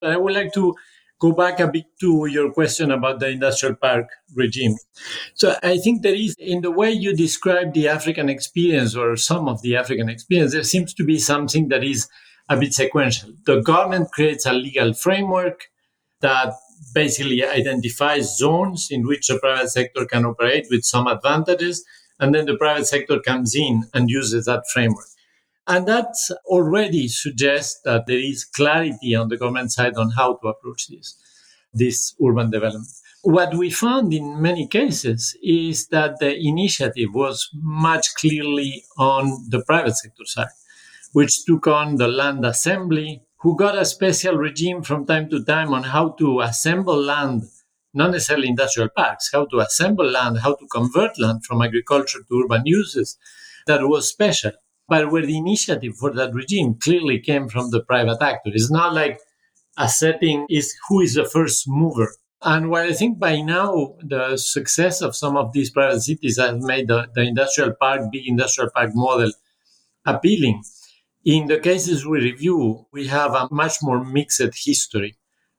I 0.02 0.18
would 0.18 0.34
like 0.34 0.54
to 0.54 0.76
go 1.20 1.34
back 1.34 1.60
a 1.60 1.68
bit 1.68 1.86
to 2.00 2.26
your 2.28 2.52
question 2.52 2.92
about 2.92 3.20
the 3.20 3.30
industrial 3.30 3.76
park 3.76 4.08
regime. 4.36 4.76
So 5.34 5.56
I 5.62 5.78
think 5.78 6.02
there 6.02 6.16
is, 6.16 6.36
in 6.40 6.62
the 6.62 6.72
way 6.72 6.92
you 6.92 7.16
describe 7.16 7.74
the 7.74 7.90
African 7.90 8.30
experience 8.30 8.96
or 8.96 9.18
some 9.18 9.48
of 9.48 9.62
the 9.62 9.76
African 9.76 10.10
experience, 10.10 10.54
there 10.54 10.64
seems 10.64 10.94
to 10.94 11.04
be 11.04 11.20
something 11.20 11.68
that 11.70 11.84
is 11.84 12.08
a 12.48 12.58
bit 12.58 12.74
sequential. 12.74 13.32
The 13.46 13.62
government 13.62 14.12
creates 14.12 14.46
a 14.46 14.54
legal 14.54 14.94
framework 14.94 15.66
that 16.22 16.54
basically 16.94 17.46
identifies 17.46 18.38
zones 18.38 18.88
in 18.90 19.06
which 19.06 19.28
the 19.28 19.38
private 19.40 19.70
sector 19.70 20.06
can 20.06 20.26
operate 20.26 20.68
with 20.70 20.84
some 20.84 21.08
advantages, 21.08 21.86
and 22.20 22.34
then 22.34 22.46
the 22.46 22.58
private 22.58 22.88
sector 22.88 23.20
comes 23.20 23.56
in 23.56 23.84
and 23.94 24.10
uses 24.10 24.46
that 24.46 24.64
framework. 24.74 25.06
And 25.70 25.88
that 25.88 26.16
already 26.48 27.08
suggests 27.08 27.80
that 27.86 28.08
there 28.08 28.18
is 28.18 28.44
clarity 28.44 29.14
on 29.14 29.30
the 29.30 29.38
government 29.38 29.72
side 29.72 29.98
on 29.98 30.10
how 30.10 30.38
to 30.38 30.48
approach 30.48 30.88
this, 30.88 31.16
this 31.72 32.16
urban 32.26 32.50
development. 32.50 32.88
What 33.22 33.54
we 33.54 33.70
found 33.70 34.12
in 34.12 34.42
many 34.42 34.68
cases 34.68 35.38
is 35.44 35.88
that 35.90 36.20
the 36.20 36.36
initiative 36.36 37.10
was 37.14 37.50
much 37.54 38.16
clearly 38.16 38.84
on 38.98 39.46
the 39.50 39.64
private 39.64 39.96
sector 39.96 40.26
side, 40.26 40.48
which 41.14 41.46
took 41.46 41.68
on 41.68 41.98
the 41.98 42.08
land 42.08 42.44
assembly, 42.48 43.22
who 43.42 43.56
got 43.56 43.78
a 43.78 43.86
special 43.86 44.38
regime 44.38 44.82
from 44.82 45.06
time 45.06 45.30
to 45.30 45.44
time 45.44 45.72
on 45.72 45.84
how 45.84 46.10
to 46.14 46.42
assemble 46.42 47.00
land, 47.00 47.44
not 47.94 48.10
necessarily 48.10 48.48
industrial 48.48 48.90
parks, 48.90 49.30
how 49.32 49.46
to 49.46 49.60
assemble 49.60 50.10
land, 50.10 50.40
how 50.40 50.56
to 50.56 50.66
convert 50.72 51.20
land 51.20 51.46
from 51.46 51.62
agriculture 51.62 52.20
to 52.28 52.44
urban 52.44 52.64
uses 52.66 53.20
that 53.68 53.88
was 53.88 54.10
special 54.10 54.54
but 54.90 55.12
where 55.12 55.26
the 55.26 55.38
initiative 55.38 55.96
for 55.98 56.12
that 56.14 56.34
regime 56.34 56.76
clearly 56.76 57.20
came 57.20 57.48
from 57.48 57.72
the 57.72 57.82
private 57.82 58.22
actor. 58.22 58.52
It's 58.54 58.72
not 58.72 58.94
like 58.94 59.20
a 59.78 59.88
setting 59.88 60.46
is 60.50 60.74
who 60.88 61.02
is 61.02 61.14
the 61.14 61.26
first 61.26 61.66
mover. 61.68 62.14
And 62.42 62.70
what 62.70 62.86
I 62.86 62.94
think 62.94 63.20
by 63.20 63.42
now, 63.42 63.96
the 64.02 64.38
success 64.38 65.02
of 65.02 65.16
some 65.16 65.36
of 65.36 65.52
these 65.52 65.72
private 65.72 66.02
cities 66.02 66.40
has 66.40 66.56
made 66.64 66.88
the, 66.88 67.08
the 67.14 67.22
industrial 67.22 67.74
park, 67.80 68.02
big 68.12 68.28
industrial 68.28 68.70
park 68.74 68.92
model 68.94 69.32
appealing. 70.06 70.64
In 71.26 71.48
the 71.48 71.60
cases 71.60 72.06
we 72.06 72.20
review, 72.20 72.86
we 72.94 73.08
have 73.08 73.34
a 73.34 73.50
much 73.52 73.78
more 73.82 74.04
mixed 74.04 74.42
history 74.66 75.18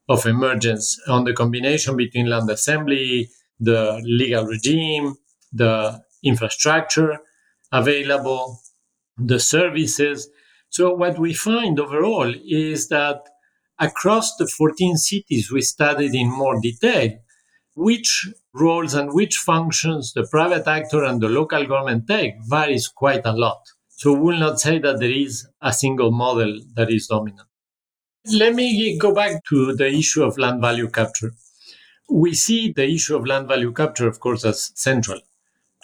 of 0.09 0.27
emergence 0.27 0.99
on 1.07 1.25
the 1.25 1.35
combination 1.35 1.97
between 1.97 2.27
land 2.27 2.51
assembly, 2.51 3.29
the 3.61 4.01
legal 4.03 4.47
regime, 4.47 5.15
the 5.53 6.03
infrastructure 6.25 7.19
available, 7.71 8.61
the 9.21 9.41
services. 9.41 10.29
So 10.69 10.95
what 10.95 11.19
we 11.19 11.35
find 11.35 11.79
overall 11.79 12.33
is 12.47 12.89
that 12.89 13.29
across 13.79 14.37
the 14.37 14.47
14 14.47 14.97
cities 14.97 15.51
we 15.51 15.63
studied 15.63 16.15
in 16.15 16.31
more 16.31 16.61
detail, 16.61 17.19
which 17.75 18.29
roles 18.53 18.95
and 18.95 19.13
which 19.13 19.37
functions 19.37 20.13
the 20.13 20.27
private 20.31 20.67
actor 20.67 21.05
and 21.05 21.21
the 21.21 21.29
local 21.29 21.67
government 21.67 22.07
take 22.09 22.35
varies 22.49 22.89
quite 22.89 23.25
a 23.25 23.33
lot. 23.33 23.61
So 23.89 24.13
we 24.13 24.21
will 24.21 24.39
not 24.39 24.61
say 24.61 24.79
that 24.79 24.99
there 24.99 25.11
is 25.11 25.47
a 25.61 25.73
single 25.73 26.11
model 26.11 26.59
that 26.75 26.91
is 26.91 27.07
dominant. 27.07 27.49
Let 28.33 28.55
me 28.55 28.99
go 28.99 29.15
back 29.15 29.45
to 29.49 29.75
the 29.75 29.89
issue 29.89 30.23
of 30.23 30.39
land 30.39 30.61
value 30.61 30.89
capture. 30.89 31.33
We 32.09 32.35
see 32.35 32.73
the 32.73 32.89
issue 32.89 33.17
of 33.17 33.25
land 33.25 33.49
value 33.49 33.73
capture, 33.73 34.09
of 34.09 34.21
course, 34.21 34.45
as 34.45 34.73
central 34.75 35.21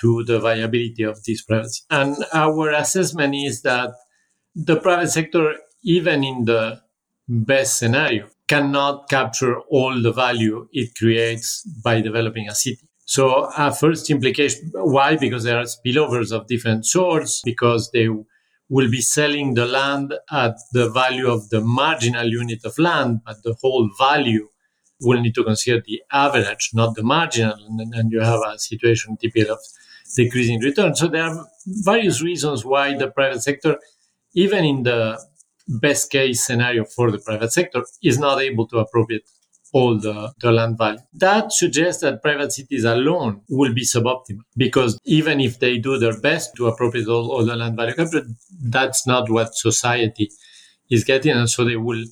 to 0.00 0.24
the 0.24 0.38
viability 0.38 1.02
of 1.02 1.22
this 1.24 1.42
privacy. 1.42 1.82
And 1.90 2.16
our 2.32 2.70
assessment 2.70 3.34
is 3.34 3.62
that 3.62 3.90
the 4.54 4.76
private 4.76 5.08
sector, 5.08 5.54
even 5.82 6.24
in 6.24 6.44
the 6.44 6.80
best 7.28 7.78
scenario, 7.78 8.28
cannot 8.48 9.08
capture 9.08 9.58
all 9.70 10.00
the 10.00 10.12
value 10.12 10.68
it 10.72 10.94
creates 10.94 11.62
by 11.82 12.00
developing 12.00 12.48
a 12.48 12.54
city. 12.54 12.88
So, 13.04 13.50
a 13.56 13.72
first 13.72 14.10
implication 14.10 14.72
why? 14.74 15.16
Because 15.16 15.44
there 15.44 15.58
are 15.58 15.64
spillovers 15.64 16.32
of 16.32 16.48
different 16.48 16.86
sorts, 16.86 17.42
because 17.44 17.90
they 17.92 18.08
will 18.68 18.90
be 18.90 19.00
selling 19.00 19.54
the 19.54 19.66
land 19.66 20.14
at 20.30 20.56
the 20.72 20.88
value 20.90 21.28
of 21.28 21.48
the 21.50 21.60
marginal 21.60 22.26
unit 22.26 22.64
of 22.64 22.76
land, 22.78 23.20
but 23.24 23.42
the 23.44 23.54
whole 23.62 23.88
value 23.98 24.48
will 25.00 25.20
need 25.20 25.34
to 25.34 25.44
consider 25.44 25.82
the 25.86 26.02
average, 26.10 26.70
not 26.74 26.96
the 26.96 27.02
marginal. 27.02 27.56
And 27.68 28.10
you 28.10 28.20
have 28.20 28.40
a 28.46 28.58
situation 28.58 29.16
typical 29.16 29.54
of 29.54 29.60
decreasing 30.14 30.60
returns. 30.60 31.00
So 31.00 31.08
there 31.08 31.24
are 31.24 31.46
various 31.66 32.22
reasons 32.22 32.64
why 32.64 32.96
the 32.96 33.10
private 33.10 33.42
sector, 33.42 33.78
even 34.34 34.64
in 34.64 34.82
the 34.82 35.20
best 35.68 36.10
case 36.10 36.44
scenario 36.44 36.84
for 36.84 37.10
the 37.10 37.18
private 37.18 37.52
sector, 37.52 37.82
is 38.02 38.18
not 38.18 38.40
able 38.40 38.66
to 38.68 38.78
appropriate 38.78 39.28
all 39.72 39.98
the, 39.98 40.32
the 40.40 40.52
land 40.52 40.78
value. 40.78 41.00
That 41.12 41.52
suggests 41.52 42.02
that 42.02 42.22
private 42.22 42.52
cities 42.52 42.84
alone 42.84 43.42
will 43.48 43.74
be 43.74 43.82
suboptimal 43.82 44.44
because 44.56 44.98
even 45.04 45.40
if 45.40 45.58
they 45.58 45.78
do 45.78 45.98
their 45.98 46.18
best 46.20 46.54
to 46.56 46.68
appropriate 46.68 47.08
all, 47.08 47.30
all 47.32 47.44
the 47.44 47.56
land 47.56 47.76
value, 47.76 47.94
capture, 47.94 48.26
that's 48.62 49.06
not 49.06 49.28
what 49.30 49.54
society 49.54 50.30
is 50.88 51.04
getting. 51.04 51.32
And 51.32 51.50
so 51.50 51.64
they 51.64 51.76
will 51.76 52.04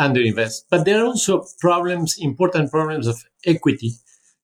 underinvest. 0.00 0.62
But 0.70 0.84
there 0.84 1.02
are 1.02 1.06
also 1.06 1.44
problems, 1.60 2.16
important 2.18 2.70
problems 2.70 3.06
of 3.06 3.22
equity 3.44 3.92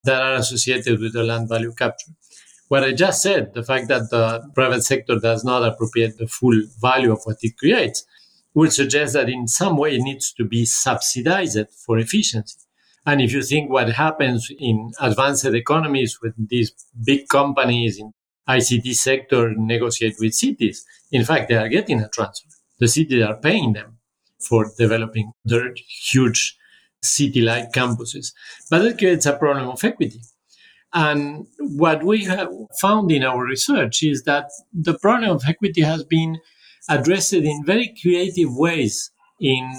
that 0.04 0.22
are 0.22 0.34
associated 0.34 1.00
with 1.00 1.14
the 1.14 1.24
land 1.24 1.48
value 1.48 1.72
capture. 1.72 2.12
What 2.68 2.84
I 2.84 2.92
just 2.92 3.22
said, 3.22 3.54
the 3.54 3.62
fact 3.62 3.88
that 3.88 4.10
the 4.10 4.48
private 4.54 4.84
sector 4.84 5.18
does 5.18 5.42
not 5.42 5.64
appropriate 5.64 6.18
the 6.18 6.26
full 6.26 6.62
value 6.80 7.12
of 7.12 7.20
what 7.24 7.38
it 7.42 7.56
creates, 7.56 8.04
would 8.54 8.72
suggest 8.72 9.14
that 9.14 9.28
in 9.28 9.46
some 9.48 9.76
way 9.76 9.96
it 9.96 10.02
needs 10.02 10.32
to 10.34 10.44
be 10.44 10.64
subsidized 10.64 11.68
for 11.84 11.98
efficiency. 11.98 12.58
And 13.06 13.22
if 13.22 13.32
you 13.32 13.42
think 13.42 13.70
what 13.70 13.88
happens 13.90 14.50
in 14.58 14.92
advanced 15.00 15.46
economies 15.46 16.18
with 16.20 16.34
these 16.48 16.72
big 17.04 17.28
companies 17.28 17.98
in 17.98 18.12
ICT 18.48 18.94
sector 18.94 19.54
negotiate 19.56 20.16
with 20.20 20.34
cities, 20.34 20.84
in 21.10 21.24
fact, 21.24 21.48
they 21.48 21.56
are 21.56 21.68
getting 21.68 22.00
a 22.00 22.08
transfer. 22.08 22.48
The 22.78 22.88
cities 22.88 23.22
are 23.22 23.36
paying 23.36 23.72
them 23.72 23.98
for 24.40 24.70
developing 24.76 25.32
their 25.44 25.72
huge 26.10 26.56
city-like 27.02 27.72
campuses. 27.72 28.32
But 28.70 28.80
that 28.80 28.98
creates 28.98 29.26
a 29.26 29.36
problem 29.36 29.68
of 29.68 29.82
equity. 29.82 30.20
And 30.94 31.46
what 31.58 32.02
we 32.02 32.24
have 32.24 32.48
found 32.80 33.12
in 33.12 33.22
our 33.22 33.44
research 33.44 34.02
is 34.02 34.22
that 34.24 34.50
the 34.72 34.98
problem 34.98 35.30
of 35.30 35.42
equity 35.46 35.82
has 35.82 36.04
been 36.04 36.38
addressed 36.88 37.34
in 37.34 37.64
very 37.64 37.94
creative 38.00 38.48
ways 38.54 39.10
in 39.40 39.70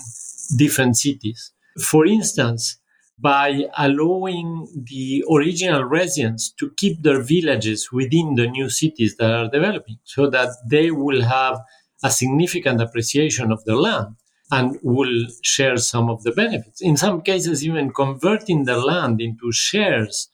different 0.57 0.97
cities. 0.97 1.51
For 1.81 2.05
instance, 2.05 2.77
by 3.17 3.65
allowing 3.77 4.67
the 4.89 5.23
original 5.31 5.83
residents 5.83 6.53
to 6.59 6.71
keep 6.77 7.01
their 7.01 7.21
villages 7.21 7.89
within 7.91 8.35
the 8.35 8.47
new 8.47 8.69
cities 8.69 9.17
that 9.17 9.31
are 9.31 9.49
developing 9.49 9.97
so 10.03 10.29
that 10.29 10.49
they 10.69 10.91
will 10.91 11.23
have 11.23 11.59
a 12.03 12.09
significant 12.09 12.81
appreciation 12.81 13.51
of 13.51 13.63
the 13.65 13.75
land 13.75 14.15
and 14.51 14.77
will 14.83 15.25
share 15.43 15.77
some 15.77 16.09
of 16.09 16.23
the 16.23 16.31
benefits. 16.31 16.81
In 16.81 16.95
some 16.95 17.21
cases, 17.21 17.65
even 17.65 17.91
converting 17.91 18.63
the 18.63 18.77
land 18.77 19.19
into 19.21 19.51
shares 19.51 20.29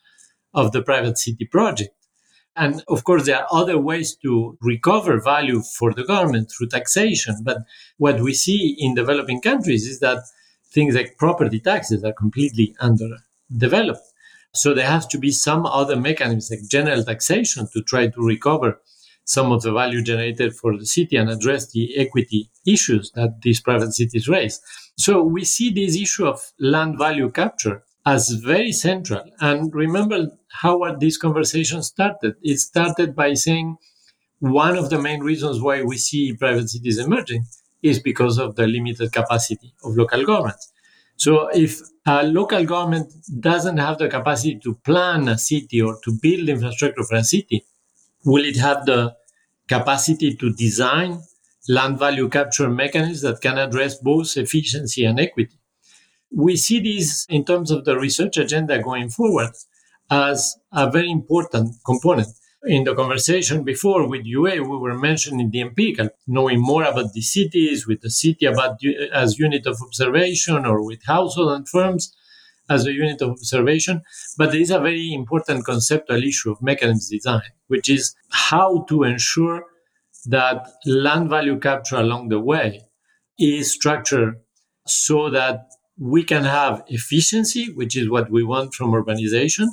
of 0.56 0.72
the 0.72 0.82
private 0.82 1.18
city 1.20 1.46
project. 1.46 1.92
And 2.56 2.84
of 2.88 3.04
course, 3.04 3.26
there 3.26 3.42
are 3.42 3.48
other 3.52 3.78
ways 3.78 4.16
to 4.24 4.58
recover 4.62 5.20
value 5.20 5.62
for 5.78 5.94
the 5.94 6.06
government 6.06 6.50
through 6.50 6.70
taxation. 6.70 7.36
But 7.44 7.58
what 7.98 8.22
we 8.22 8.34
see 8.34 8.76
in 8.80 8.96
developing 8.96 9.42
countries 9.42 9.86
is 9.86 10.00
that 10.00 10.24
things 10.72 10.96
like 10.96 11.18
property 11.18 11.60
taxes 11.60 12.04
are 12.04 12.14
completely 12.14 12.76
underdeveloped. 12.80 14.08
So 14.54 14.74
there 14.74 14.88
has 14.88 15.06
to 15.08 15.18
be 15.18 15.32
some 15.32 15.66
other 15.66 15.98
mechanisms 15.98 16.50
like 16.50 16.70
general 16.70 17.04
taxation 17.04 17.68
to 17.74 17.82
try 17.82 18.08
to 18.08 18.22
recover 18.22 18.80
some 19.26 19.52
of 19.52 19.64
the 19.64 19.74
value 19.74 20.02
generated 20.02 20.56
for 20.56 20.78
the 20.78 20.86
city 20.86 21.18
and 21.18 21.30
address 21.30 21.72
the 21.72 21.98
equity 21.98 22.50
issues 22.66 23.12
that 23.16 23.42
these 23.42 23.60
private 23.60 23.94
cities 23.94 24.30
raise. 24.30 24.62
So 24.98 25.22
we 25.24 25.44
see 25.44 25.72
this 25.72 25.98
issue 25.98 26.26
of 26.26 26.54
land 26.60 26.98
value 26.98 27.30
capture 27.32 27.84
as 28.06 28.30
very 28.32 28.72
central. 28.72 29.24
And 29.40 29.74
remember 29.74 30.28
how 30.62 30.82
uh, 30.84 30.96
this 30.98 31.18
conversation 31.18 31.84
started. 31.84 32.36
It 32.42 32.60
started 32.60 33.16
by 33.16 33.34
saying 33.34 33.78
one 34.40 34.78
of 34.78 34.90
the 34.90 35.00
main 35.00 35.22
reasons 35.22 35.62
why 35.62 35.84
we 35.84 35.98
see 35.98 36.34
private 36.34 36.70
cities 36.70 37.00
emerging 37.00 37.46
is 37.84 38.00
because 38.00 38.38
of 38.38 38.56
the 38.56 38.68
limited 38.68 39.12
capacity 39.14 39.74
of 39.84 39.96
local 39.96 40.26
governments. 40.26 40.72
So 41.18 41.50
if 41.50 41.80
a 42.06 42.24
local 42.24 42.66
government 42.66 43.14
doesn't 43.40 43.78
have 43.78 43.98
the 44.00 44.10
capacity 44.10 44.60
to 44.64 44.76
plan 44.76 45.28
a 45.30 45.38
city 45.38 45.82
or 45.82 46.00
to 46.04 46.12
build 46.22 46.50
infrastructure 46.50 47.04
for 47.04 47.16
a 47.16 47.24
city, 47.24 47.66
will 48.26 48.46
it 48.46 48.58
have 48.58 48.86
the 48.86 49.16
capacity 49.70 50.36
to 50.36 50.54
design 50.54 51.22
land 51.70 52.00
value 52.00 52.30
capture 52.30 52.70
mechanisms 52.70 53.22
that 53.22 53.42
can 53.42 53.58
address 53.58 53.96
both 53.96 54.38
efficiency 54.38 55.06
and 55.06 55.20
equity? 55.20 55.58
We 56.36 56.58
see 56.58 56.82
this 56.82 57.26
in 57.30 57.46
terms 57.46 57.72
of 57.72 57.86
the 57.86 57.98
research 57.98 58.36
agenda 58.36 58.84
going 58.84 59.10
forward 59.10 59.52
as 60.12 60.56
a 60.74 60.92
very 60.92 61.10
important 61.10 61.76
component. 61.86 62.28
In 62.66 62.84
the 62.84 62.94
conversation 62.94 63.64
before 63.64 64.06
with 64.06 64.26
Yue, 64.26 64.44
we 64.44 64.78
were 64.78 64.98
mentioning 64.98 65.50
the 65.50 65.62
empirical, 65.62 66.10
knowing 66.28 66.60
more 66.60 66.84
about 66.84 67.14
the 67.14 67.22
cities, 67.22 67.88
with 67.88 68.02
the 68.02 68.10
city 68.10 68.48
about 68.48 68.80
as 69.14 69.40
unit 69.40 69.66
of 69.66 69.78
observation, 69.82 70.66
or 70.66 70.84
with 70.84 71.00
household 71.06 71.54
and 71.54 71.70
firms 71.70 72.14
as 72.70 72.86
a 72.86 72.92
unit 72.92 73.22
of 73.22 73.30
observation. 73.30 74.02
But 74.38 74.52
there 74.52 74.60
is 74.60 74.72
a 74.72 74.80
very 74.80 75.14
important 75.14 75.64
conceptual 75.64 76.22
issue 76.22 76.52
of 76.52 76.62
mechanism 76.62 77.16
design, 77.16 77.50
which 77.68 77.88
is 77.88 78.14
how 78.32 78.84
to 78.90 79.04
ensure 79.04 79.64
that 80.26 80.68
land 80.86 81.30
value 81.30 81.60
capture 81.60 81.98
along 81.98 82.28
the 82.28 82.40
way 82.40 82.82
is 83.40 83.72
structured 83.72 84.42
so 84.86 85.30
that 85.30 85.68
we 85.98 86.24
can 86.24 86.44
have 86.44 86.84
efficiency, 86.88 87.72
which 87.74 87.96
is 87.96 88.10
what 88.10 88.30
we 88.30 88.44
want 88.44 88.74
from 88.74 88.92
urbanization, 88.92 89.68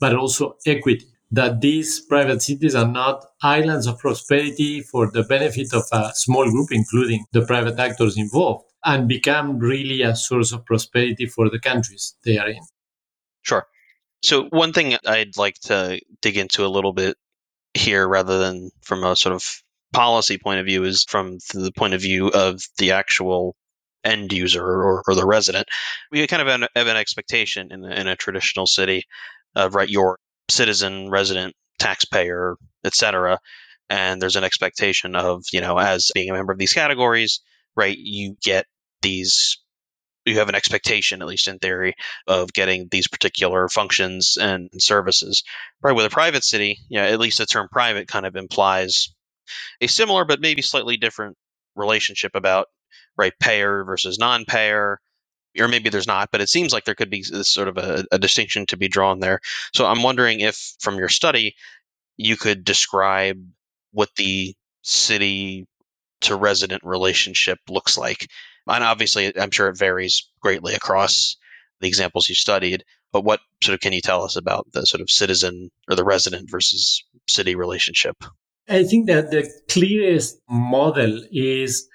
but 0.00 0.14
also 0.14 0.56
equity. 0.66 1.06
That 1.30 1.60
these 1.60 2.00
private 2.00 2.40
cities 2.40 2.74
are 2.74 2.88
not 2.88 3.22
islands 3.42 3.86
of 3.86 3.98
prosperity 3.98 4.80
for 4.80 5.10
the 5.10 5.24
benefit 5.24 5.74
of 5.74 5.84
a 5.92 6.10
small 6.14 6.50
group, 6.50 6.68
including 6.72 7.26
the 7.32 7.44
private 7.44 7.78
actors 7.78 8.16
involved 8.16 8.64
and 8.84 9.08
become 9.08 9.58
really 9.58 10.02
a 10.02 10.16
source 10.16 10.52
of 10.52 10.64
prosperity 10.64 11.26
for 11.26 11.50
the 11.50 11.58
countries 11.58 12.16
they 12.24 12.38
are 12.38 12.48
in. 12.48 12.62
Sure. 13.42 13.66
So, 14.22 14.44
one 14.44 14.72
thing 14.72 14.96
I'd 15.06 15.36
like 15.36 15.56
to 15.64 16.00
dig 16.22 16.38
into 16.38 16.64
a 16.64 16.68
little 16.68 16.92
bit 16.92 17.16
here, 17.74 18.06
rather 18.08 18.38
than 18.38 18.70
from 18.82 19.04
a 19.04 19.14
sort 19.14 19.34
of 19.34 19.62
policy 19.92 20.38
point 20.38 20.60
of 20.60 20.66
view, 20.66 20.84
is 20.84 21.04
from 21.04 21.38
the 21.52 21.72
point 21.76 21.94
of 21.94 22.00
view 22.00 22.28
of 22.28 22.62
the 22.78 22.92
actual 22.92 23.54
end 24.04 24.32
user 24.32 24.64
or, 24.64 25.02
or 25.06 25.14
the 25.14 25.26
resident. 25.26 25.66
We 26.10 26.26
kind 26.26 26.42
of 26.42 26.68
have 26.74 26.86
an, 26.86 26.96
expectation 26.96 27.72
in, 27.72 27.84
in 27.84 28.06
a 28.06 28.16
traditional 28.16 28.66
city 28.66 29.04
of, 29.54 29.74
right, 29.74 29.88
your 29.88 30.18
citizen, 30.50 31.10
resident, 31.10 31.54
taxpayer, 31.78 32.56
etc. 32.84 33.38
And 33.90 34.20
there's 34.20 34.36
an 34.36 34.44
expectation 34.44 35.16
of, 35.16 35.44
you 35.52 35.60
know, 35.60 35.78
as 35.78 36.10
being 36.14 36.30
a 36.30 36.34
member 36.34 36.52
of 36.52 36.58
these 36.58 36.72
categories, 36.72 37.40
right, 37.76 37.96
you 37.96 38.36
get 38.42 38.66
these 39.02 39.58
you 40.28 40.38
have 40.38 40.48
an 40.48 40.54
expectation, 40.54 41.22
at 41.22 41.28
least 41.28 41.48
in 41.48 41.58
theory, 41.58 41.94
of 42.26 42.52
getting 42.52 42.86
these 42.90 43.08
particular 43.08 43.68
functions 43.68 44.36
and 44.38 44.68
services. 44.78 45.42
Right 45.82 45.94
with 45.94 46.04
a 46.04 46.10
private 46.10 46.44
city, 46.44 46.80
yeah, 46.90 47.04
at 47.04 47.18
least 47.18 47.38
the 47.38 47.46
term 47.46 47.68
private 47.70 48.08
kind 48.08 48.26
of 48.26 48.36
implies 48.36 49.08
a 49.80 49.86
similar 49.86 50.24
but 50.26 50.40
maybe 50.40 50.60
slightly 50.60 50.98
different 50.98 51.36
relationship 51.74 52.32
about 52.34 52.66
right 53.18 53.32
payer 53.38 53.84
versus 53.84 54.18
non-payer, 54.18 54.98
or 55.58 55.68
maybe 55.68 55.90
there's 55.90 56.06
not, 56.06 56.30
but 56.32 56.40
it 56.40 56.48
seems 56.48 56.72
like 56.72 56.84
there 56.84 56.94
could 56.94 57.10
be 57.10 57.24
this 57.28 57.50
sort 57.50 57.68
of 57.68 57.76
a, 57.76 58.04
a 58.12 58.18
distinction 58.18 58.64
to 58.66 58.76
be 58.76 58.88
drawn 58.88 59.18
there. 59.18 59.40
So 59.74 59.84
I'm 59.84 60.02
wondering 60.02 60.40
if, 60.40 60.76
from 60.80 60.96
your 60.96 61.08
study, 61.08 61.56
you 62.16 62.36
could 62.36 62.64
describe 62.64 63.44
what 63.92 64.10
the 64.16 64.54
city 64.82 65.66
to 66.20 66.36
resident 66.36 66.82
relationship 66.84 67.58
looks 67.68 67.98
like 67.98 68.28
and 68.68 68.84
obviously, 68.84 69.36
I'm 69.38 69.50
sure 69.50 69.68
it 69.68 69.78
varies 69.78 70.28
greatly 70.40 70.74
across 70.74 71.36
the 71.80 71.88
examples 71.88 72.28
you 72.28 72.34
studied. 72.34 72.84
But 73.12 73.24
what 73.24 73.40
sort 73.62 73.74
of 73.74 73.80
can 73.80 73.94
you 73.94 74.02
tell 74.02 74.22
us 74.22 74.36
about 74.36 74.70
the 74.72 74.84
sort 74.84 75.00
of 75.00 75.10
citizen 75.10 75.70
or 75.88 75.96
the 75.96 76.04
resident 76.04 76.50
versus 76.50 77.02
city 77.26 77.54
relationship? 77.54 78.22
I 78.68 78.84
think 78.84 79.06
that 79.06 79.30
the 79.30 79.50
clearest 79.70 80.38
model 80.48 81.22
is 81.32 81.88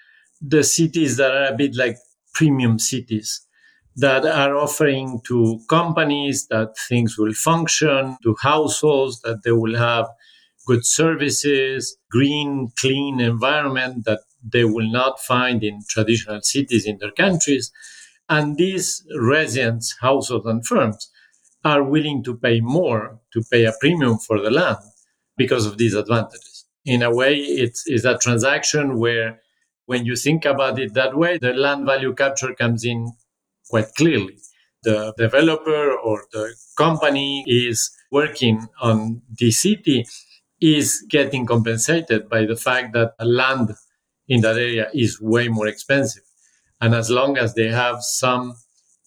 the 0.46 0.64
cities 0.64 1.18
that 1.18 1.32
are 1.32 1.54
a 1.54 1.56
bit 1.56 1.76
like 1.76 1.98
premium 2.34 2.78
cities 2.78 3.48
that 3.96 4.26
are 4.26 4.56
offering 4.56 5.22
to 5.26 5.60
companies 5.70 6.48
that 6.48 6.76
things 6.90 7.18
will 7.18 7.34
function, 7.34 8.18
to 8.24 8.36
households 8.42 9.22
that 9.22 9.44
they 9.44 9.52
will 9.52 9.78
have 9.78 10.08
good 10.66 10.86
services, 10.86 11.98
green, 12.10 12.72
clean 12.80 13.20
environment 13.20 14.06
that 14.06 14.22
they 14.44 14.64
will 14.66 14.92
not 14.92 15.20
find 15.20 15.64
in 15.64 15.80
traditional 15.88 16.42
cities 16.42 16.86
in 16.86 16.98
their 16.98 17.12
countries. 17.12 17.72
And 18.30 18.58
these 18.58 19.06
residents, 19.20 19.96
households, 20.02 20.46
and 20.46 20.66
firms 20.66 21.10
are 21.64 21.84
willing 21.84 22.24
to 22.24 22.36
pay 22.36 22.60
more, 22.62 23.20
to 23.34 23.44
pay 23.52 23.66
a 23.66 23.74
premium 23.80 24.18
for 24.18 24.42
the 24.42 24.52
land 24.52 24.80
because 25.38 25.66
of 25.66 25.78
these 25.78 25.94
advantages. 25.94 26.66
In 26.86 27.04
a 27.04 27.14
way, 27.14 27.36
it's, 27.36 27.84
it's 27.86 28.06
a 28.06 28.18
transaction 28.18 28.98
where, 28.98 29.40
when 29.86 30.06
you 30.06 30.16
think 30.16 30.46
about 30.46 30.80
it 30.80 30.94
that 30.94 31.16
way, 31.16 31.38
the 31.38 31.54
land 31.54 31.86
value 31.86 32.14
capture 32.14 32.54
comes 32.54 32.84
in 32.86 33.12
quite 33.70 33.94
clearly. 33.96 34.38
The 34.84 35.14
developer 35.18 35.92
or 35.94 36.26
the 36.32 36.54
company 36.78 37.44
is 37.48 37.92
working 38.12 38.68
on 38.82 39.22
the 39.40 39.52
city 39.52 40.06
is 40.62 41.06
getting 41.10 41.46
compensated 41.46 42.30
by 42.30 42.46
the 42.46 42.56
fact 42.56 42.94
that 42.94 43.14
land 43.20 43.72
in 44.28 44.42
that 44.42 44.58
area 44.58 44.90
is 44.94 45.22
way 45.22 45.48
more 45.48 45.68
expensive. 45.68 46.24
And 46.80 46.94
as 46.94 47.10
long 47.10 47.38
as 47.38 47.54
they 47.54 47.70
have 47.70 48.02
some 48.02 48.56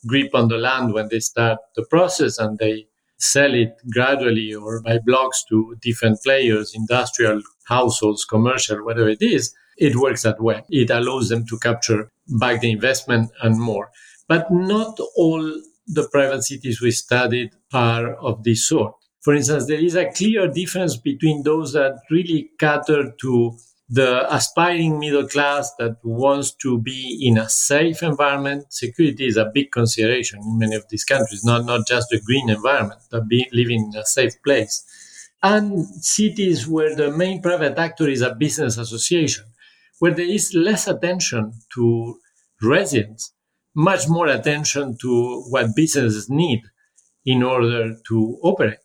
grip 0.06 0.34
on 0.34 0.48
the 0.48 0.58
land 0.58 0.92
when 0.92 1.08
they 1.08 1.20
start 1.20 1.58
the 1.74 1.84
process 1.84 2.38
and 2.38 2.58
they 2.58 2.86
sell 3.18 3.54
it 3.54 3.74
gradually 3.90 4.54
or 4.54 4.82
by 4.82 4.98
blocks 4.98 5.44
to 5.48 5.76
different 5.80 6.18
players, 6.22 6.72
industrial, 6.74 7.40
households, 7.64 8.24
commercial, 8.24 8.84
whatever 8.84 9.08
it 9.08 9.22
is, 9.22 9.54
it 9.76 9.96
works 9.96 10.22
that 10.22 10.40
way. 10.40 10.62
It 10.70 10.90
allows 10.90 11.28
them 11.28 11.46
to 11.46 11.58
capture 11.58 12.10
back 12.28 12.60
the 12.60 12.70
investment 12.70 13.30
and 13.42 13.60
more. 13.60 13.90
But 14.28 14.50
not 14.50 14.98
all 15.16 15.62
the 15.86 16.08
private 16.08 16.42
cities 16.42 16.80
we 16.80 16.90
studied 16.90 17.50
are 17.72 18.14
of 18.16 18.42
this 18.42 18.66
sort. 18.66 18.94
For 19.22 19.34
instance, 19.34 19.66
there 19.66 19.84
is 19.84 19.96
a 19.96 20.10
clear 20.10 20.48
difference 20.48 20.96
between 20.96 21.42
those 21.42 21.72
that 21.72 21.98
really 22.10 22.50
cater 22.58 23.12
to 23.20 23.56
the 23.88 24.34
aspiring 24.34 24.98
middle 24.98 25.28
class 25.28 25.72
that 25.78 25.96
wants 26.02 26.52
to 26.62 26.78
be 26.78 27.20
in 27.22 27.38
a 27.38 27.48
safe 27.48 28.02
environment. 28.02 28.72
Security 28.72 29.26
is 29.26 29.36
a 29.36 29.50
big 29.52 29.70
consideration 29.70 30.40
in 30.42 30.58
many 30.58 30.74
of 30.74 30.84
these 30.90 31.04
countries, 31.04 31.44
not, 31.44 31.64
not 31.64 31.86
just 31.86 32.08
the 32.10 32.20
green 32.20 32.48
environment, 32.50 33.00
but 33.10 33.28
be, 33.28 33.46
living 33.52 33.92
in 33.92 33.98
a 33.98 34.04
safe 34.04 34.34
place. 34.42 34.84
And 35.42 35.86
cities 36.04 36.66
where 36.66 36.96
the 36.96 37.12
main 37.12 37.40
private 37.40 37.78
actor 37.78 38.08
is 38.08 38.22
a 38.22 38.34
business 38.34 38.78
association, 38.78 39.44
where 39.98 40.14
there 40.14 40.28
is 40.28 40.54
less 40.54 40.86
attention 40.86 41.52
to 41.74 42.18
residents, 42.62 43.32
much 43.74 44.08
more 44.08 44.26
attention 44.26 44.96
to 45.00 45.42
what 45.48 45.76
businesses 45.76 46.28
need 46.30 46.62
in 47.24 47.42
order 47.42 47.96
to 48.08 48.38
operate. 48.42 48.78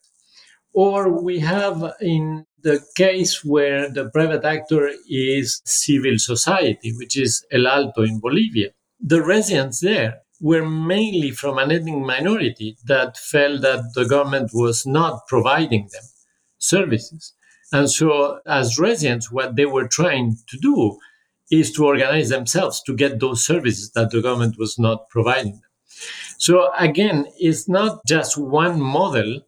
Or 0.73 1.21
we 1.21 1.39
have 1.39 1.93
in 1.99 2.45
the 2.63 2.81
case 2.95 3.43
where 3.43 3.89
the 3.89 4.09
private 4.09 4.45
actor 4.45 4.91
is 5.09 5.61
civil 5.65 6.17
society, 6.17 6.93
which 6.97 7.17
is 7.17 7.45
El 7.51 7.67
Alto 7.67 8.03
in 8.03 8.19
Bolivia. 8.19 8.69
The 8.99 9.23
residents 9.23 9.79
there 9.81 10.19
were 10.39 10.67
mainly 10.67 11.31
from 11.31 11.57
an 11.57 11.71
ethnic 11.71 11.97
minority 11.97 12.77
that 12.85 13.17
felt 13.17 13.61
that 13.61 13.91
the 13.95 14.05
government 14.05 14.51
was 14.53 14.85
not 14.85 15.27
providing 15.27 15.89
them 15.91 16.03
services. 16.57 17.33
And 17.71 17.89
so, 17.89 18.39
as 18.45 18.79
residents, 18.79 19.31
what 19.31 19.55
they 19.55 19.65
were 19.65 19.87
trying 19.87 20.37
to 20.47 20.57
do 20.57 20.97
is 21.49 21.71
to 21.73 21.85
organize 21.85 22.29
themselves 22.29 22.81
to 22.83 22.95
get 22.95 23.19
those 23.19 23.45
services 23.45 23.91
that 23.91 24.11
the 24.11 24.21
government 24.21 24.57
was 24.57 24.77
not 24.79 25.09
providing 25.09 25.53
them. 25.53 25.69
So, 26.37 26.71
again, 26.77 27.27
it's 27.37 27.69
not 27.69 28.05
just 28.05 28.37
one 28.37 28.81
model 28.81 29.41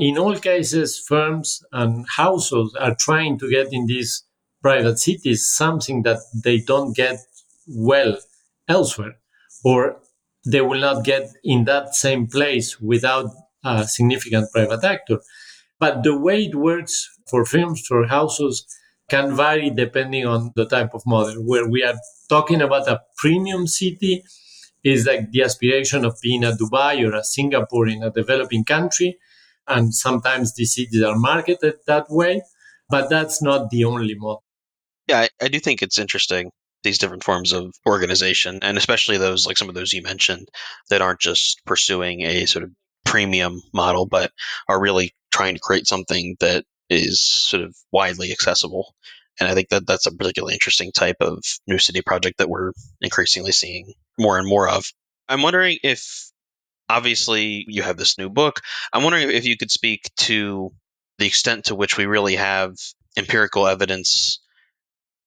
in 0.00 0.16
all 0.16 0.34
cases, 0.36 0.98
firms 0.98 1.62
and 1.72 2.06
households 2.16 2.74
are 2.76 2.96
trying 2.98 3.38
to 3.38 3.50
get 3.50 3.68
in 3.70 3.84
these 3.84 4.24
private 4.62 4.98
cities 4.98 5.46
something 5.46 6.04
that 6.04 6.20
they 6.42 6.58
don't 6.58 6.96
get 6.96 7.18
well 7.68 8.16
elsewhere, 8.66 9.18
or 9.62 10.00
they 10.46 10.62
will 10.62 10.80
not 10.80 11.04
get 11.04 11.28
in 11.44 11.66
that 11.66 11.94
same 11.94 12.26
place 12.26 12.80
without 12.80 13.26
a 13.62 13.86
significant 13.86 14.50
private 14.52 14.82
actor. 14.84 15.18
But 15.80 16.02
the 16.04 16.16
way 16.16 16.44
it 16.44 16.54
works 16.54 17.08
for 17.28 17.44
firms 17.44 17.88
or 17.90 18.06
households 18.06 18.64
can 19.08 19.34
vary 19.34 19.70
depending 19.70 20.26
on 20.26 20.52
the 20.54 20.66
type 20.66 20.94
of 20.94 21.02
model. 21.06 21.42
Where 21.42 21.68
we 21.68 21.82
are 21.82 21.96
talking 22.28 22.62
about 22.62 22.86
a 22.86 23.00
premium 23.16 23.66
city 23.66 24.22
is 24.84 25.06
like 25.06 25.32
the 25.32 25.42
aspiration 25.42 26.04
of 26.04 26.16
being 26.22 26.44
a 26.44 26.52
Dubai 26.52 27.04
or 27.04 27.14
a 27.14 27.24
Singapore 27.24 27.88
in 27.88 28.02
a 28.02 28.10
developing 28.10 28.64
country 28.64 29.18
and 29.70 29.94
sometimes 29.94 30.54
these 30.54 30.74
cities 30.74 31.02
are 31.02 31.16
marketed 31.16 31.76
that 31.86 32.06
way, 32.10 32.42
but 32.88 33.08
that's 33.08 33.40
not 33.42 33.70
the 33.70 33.84
only 33.84 34.14
model. 34.14 34.42
Yeah, 35.06 35.20
I, 35.20 35.28
I 35.40 35.48
do 35.48 35.60
think 35.60 35.82
it's 35.82 35.98
interesting 35.98 36.50
these 36.82 36.98
different 36.98 37.24
forms 37.24 37.52
of 37.52 37.74
organization, 37.86 38.60
and 38.62 38.76
especially 38.76 39.18
those 39.18 39.46
like 39.46 39.58
some 39.58 39.68
of 39.68 39.74
those 39.74 39.92
you 39.92 40.02
mentioned 40.02 40.48
that 40.88 41.02
aren't 41.02 41.20
just 41.20 41.64
pursuing 41.66 42.22
a 42.22 42.46
sort 42.46 42.64
of 42.64 42.70
premium 43.04 43.60
model, 43.72 44.06
but 44.06 44.32
are 44.68 44.80
really 44.80 45.12
trying 45.30 45.54
to 45.54 45.60
create 45.60 45.86
something 45.86 46.36
that 46.40 46.64
is 46.88 47.20
sort 47.20 47.62
of 47.62 47.76
widely 47.92 48.32
accessible. 48.32 48.94
And 49.38 49.48
I 49.48 49.54
think 49.54 49.68
that 49.70 49.86
that's 49.86 50.06
a 50.06 50.14
particularly 50.14 50.54
interesting 50.54 50.92
type 50.92 51.16
of 51.20 51.42
new 51.66 51.78
city 51.78 52.02
project 52.02 52.38
that 52.38 52.50
we're 52.50 52.72
increasingly 53.00 53.52
seeing 53.52 53.94
more 54.18 54.38
and 54.38 54.46
more 54.46 54.68
of. 54.68 54.84
I'm 55.28 55.42
wondering 55.42 55.78
if 55.82 56.30
obviously 56.88 57.64
you 57.68 57.82
have 57.82 57.96
this 57.96 58.18
new 58.18 58.28
book. 58.28 58.60
I'm 58.92 59.02
wondering 59.02 59.30
if 59.30 59.46
you 59.46 59.56
could 59.56 59.70
speak 59.70 60.10
to 60.18 60.72
the 61.18 61.26
extent 61.26 61.66
to 61.66 61.74
which 61.74 61.96
we 61.96 62.06
really 62.06 62.36
have 62.36 62.74
empirical 63.16 63.66
evidence 63.66 64.40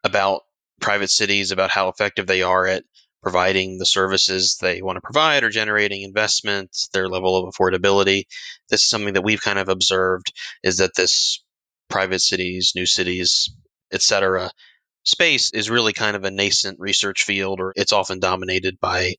about 0.03 0.41
private 0.81 1.09
cities, 1.09 1.51
about 1.51 1.71
how 1.71 1.87
effective 1.87 2.27
they 2.27 2.41
are 2.41 2.67
at 2.67 2.83
providing 3.23 3.77
the 3.77 3.86
services 3.86 4.57
they 4.62 4.81
want 4.81 4.97
to 4.97 5.01
provide 5.01 5.43
or 5.43 5.49
generating 5.49 6.03
investment, 6.03 6.69
their 6.93 7.07
level 7.07 7.36
of 7.36 7.53
affordability. 7.53 8.25
This 8.69 8.83
is 8.83 8.89
something 8.89 9.13
that 9.13 9.23
we've 9.23 9.41
kind 9.41 9.57
of 9.57 9.69
observed 9.69 10.33
is 10.62 10.77
that 10.77 10.95
this 10.95 11.43
private 11.89 12.19
cities, 12.19 12.73
new 12.75 12.86
cities, 12.86 13.49
etc. 13.91 14.51
space 15.03 15.51
is 15.51 15.69
really 15.69 15.93
kind 15.93 16.15
of 16.15 16.23
a 16.23 16.31
nascent 16.31 16.79
research 16.79 17.23
field 17.23 17.59
or 17.59 17.73
it's 17.75 17.93
often 17.93 18.19
dominated 18.19 18.79
by 18.79 19.15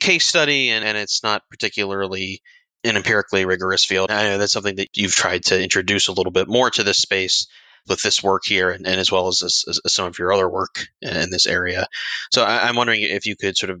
case 0.00 0.26
study 0.26 0.70
and, 0.70 0.84
and 0.84 0.98
it's 0.98 1.22
not 1.22 1.42
particularly 1.50 2.42
an 2.82 2.96
empirically 2.96 3.44
rigorous 3.44 3.84
field. 3.84 4.10
I 4.10 4.24
know 4.24 4.38
that's 4.38 4.52
something 4.52 4.76
that 4.76 4.96
you've 4.96 5.14
tried 5.14 5.44
to 5.46 5.62
introduce 5.62 6.08
a 6.08 6.12
little 6.12 6.32
bit 6.32 6.48
more 6.48 6.70
to 6.70 6.82
this 6.82 6.98
space 6.98 7.46
with 7.88 8.02
this 8.02 8.22
work 8.22 8.42
here 8.44 8.70
and, 8.70 8.86
and 8.86 9.00
as 9.00 9.12
well 9.12 9.28
as, 9.28 9.38
this, 9.38 9.64
as, 9.68 9.80
some 9.92 10.06
of 10.06 10.18
your 10.18 10.32
other 10.32 10.48
work 10.48 10.86
in 11.02 11.30
this 11.30 11.46
area. 11.46 11.86
So 12.32 12.42
I, 12.42 12.68
I'm 12.68 12.76
wondering 12.76 13.02
if 13.02 13.26
you 13.26 13.36
could 13.36 13.56
sort 13.56 13.70
of 13.70 13.80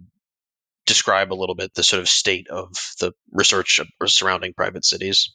describe 0.86 1.32
a 1.32 1.34
little 1.34 1.54
bit 1.54 1.74
the 1.74 1.82
sort 1.82 2.00
of 2.00 2.08
state 2.08 2.48
of 2.48 2.68
the 3.00 3.12
research 3.32 3.80
surrounding 4.06 4.52
private 4.52 4.84
cities. 4.84 5.32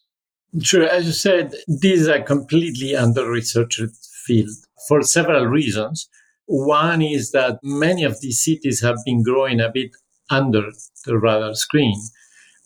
Sure. 0.61 0.83
As 0.83 1.05
you 1.05 1.11
said, 1.11 1.53
these 1.67 2.07
are 2.07 2.21
completely 2.21 2.95
under 2.95 3.29
researched 3.29 3.81
field 4.25 4.49
for 4.87 5.01
several 5.01 5.45
reasons. 5.45 6.09
One 6.45 7.01
is 7.01 7.31
that 7.31 7.59
many 7.61 8.03
of 8.03 8.21
these 8.21 8.43
cities 8.43 8.81
have 8.81 8.97
been 9.05 9.23
growing 9.23 9.59
a 9.59 9.69
bit 9.71 9.91
under 10.29 10.71
the 11.05 11.17
radar 11.17 11.53
screen. 11.55 11.99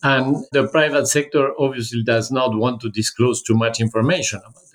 And 0.01 0.45
the 0.51 0.67
private 0.67 1.07
sector 1.07 1.51
obviously 1.57 2.03
does 2.03 2.29
not 2.31 2.57
want 2.57 2.81
to 2.81 2.89
disclose 2.89 3.41
too 3.41 3.55
much 3.55 3.79
information 3.79 4.39
about. 4.39 4.72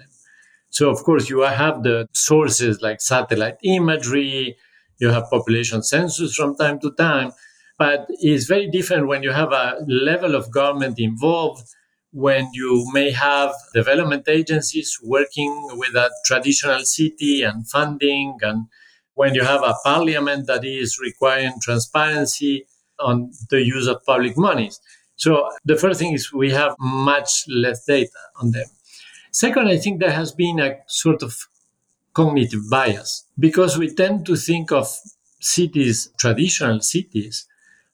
So, 0.70 0.90
of 0.90 1.02
course, 1.02 1.28
you 1.31 1.40
have 1.40 1.83
the 1.83 2.09
sources 2.12 2.81
like 2.83 3.00
satellite 3.00 3.57
imagery, 3.62 4.57
you 4.98 5.09
have 5.11 5.31
population 5.31 5.83
census 5.83 6.35
from 6.35 6.57
time 6.57 6.78
to 6.81 6.92
time, 6.92 7.33
but 7.78 8.07
it's 8.09 8.46
very 8.46 8.68
different 8.70 9.07
when 9.07 9.22
you 9.22 9.33
have 9.33 9.52
a 9.52 9.76
level 9.87 10.35
of 10.35 10.50
government 10.50 10.98
involved, 10.98 11.64
when 12.12 12.48
you 12.52 12.87
may 12.92 13.11
have 13.11 13.52
development 13.74 14.28
agencies 14.28 14.98
working 15.04 15.68
with 15.72 15.94
a 15.94 16.11
traditional 16.24 16.81
city 16.85 17.42
and 17.42 17.68
funding, 17.68 18.37
and 18.42 18.66
when 19.14 19.35
you 19.35 19.42
have 19.42 19.62
a 19.62 19.74
parliament 19.85 20.46
that 20.46 20.64
is 20.64 20.98
requiring 21.00 21.54
transparency 21.62 22.66
on 22.98 23.31
the 23.50 23.62
use 23.62 23.87
of 23.87 24.04
public 24.04 24.37
monies. 24.37 24.81
So 25.16 25.48
the 25.64 25.76
first 25.76 26.00
thing 26.00 26.12
is 26.14 26.33
we 26.33 26.50
have 26.50 26.74
much 26.78 27.44
less 27.48 27.85
data 27.85 28.11
on 28.40 28.52
them. 28.52 28.66
Second, 29.30 29.68
I 29.68 29.78
think 29.78 30.00
there 30.00 30.12
has 30.12 30.32
been 30.32 30.58
a 30.58 30.78
sort 30.86 31.22
of 31.22 31.36
cognitive 32.14 32.68
bias 32.70 33.24
because 33.38 33.78
we 33.78 33.94
tend 33.94 34.26
to 34.26 34.36
think 34.36 34.72
of 34.72 34.88
cities, 35.40 36.10
traditional 36.18 36.80
cities, 36.80 37.46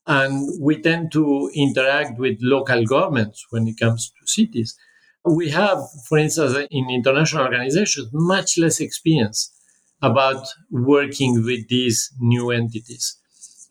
and 0.06 0.48
we 0.60 0.80
tend 0.80 1.12
to 1.12 1.50
interact 1.54 2.18
with 2.18 2.38
local 2.40 2.84
governments 2.84 3.46
when 3.50 3.66
it 3.66 3.78
comes 3.78 4.10
to 4.10 4.26
cities. 4.26 4.76
We 5.24 5.50
have, 5.50 5.78
for 6.08 6.18
instance, 6.18 6.56
in 6.70 6.90
international 6.90 7.44
organizations, 7.44 8.08
much 8.12 8.58
less 8.58 8.80
experience 8.80 9.50
about 10.02 10.46
working 10.70 11.42
with 11.44 11.68
these 11.68 12.12
new 12.20 12.50
entities 12.50 13.16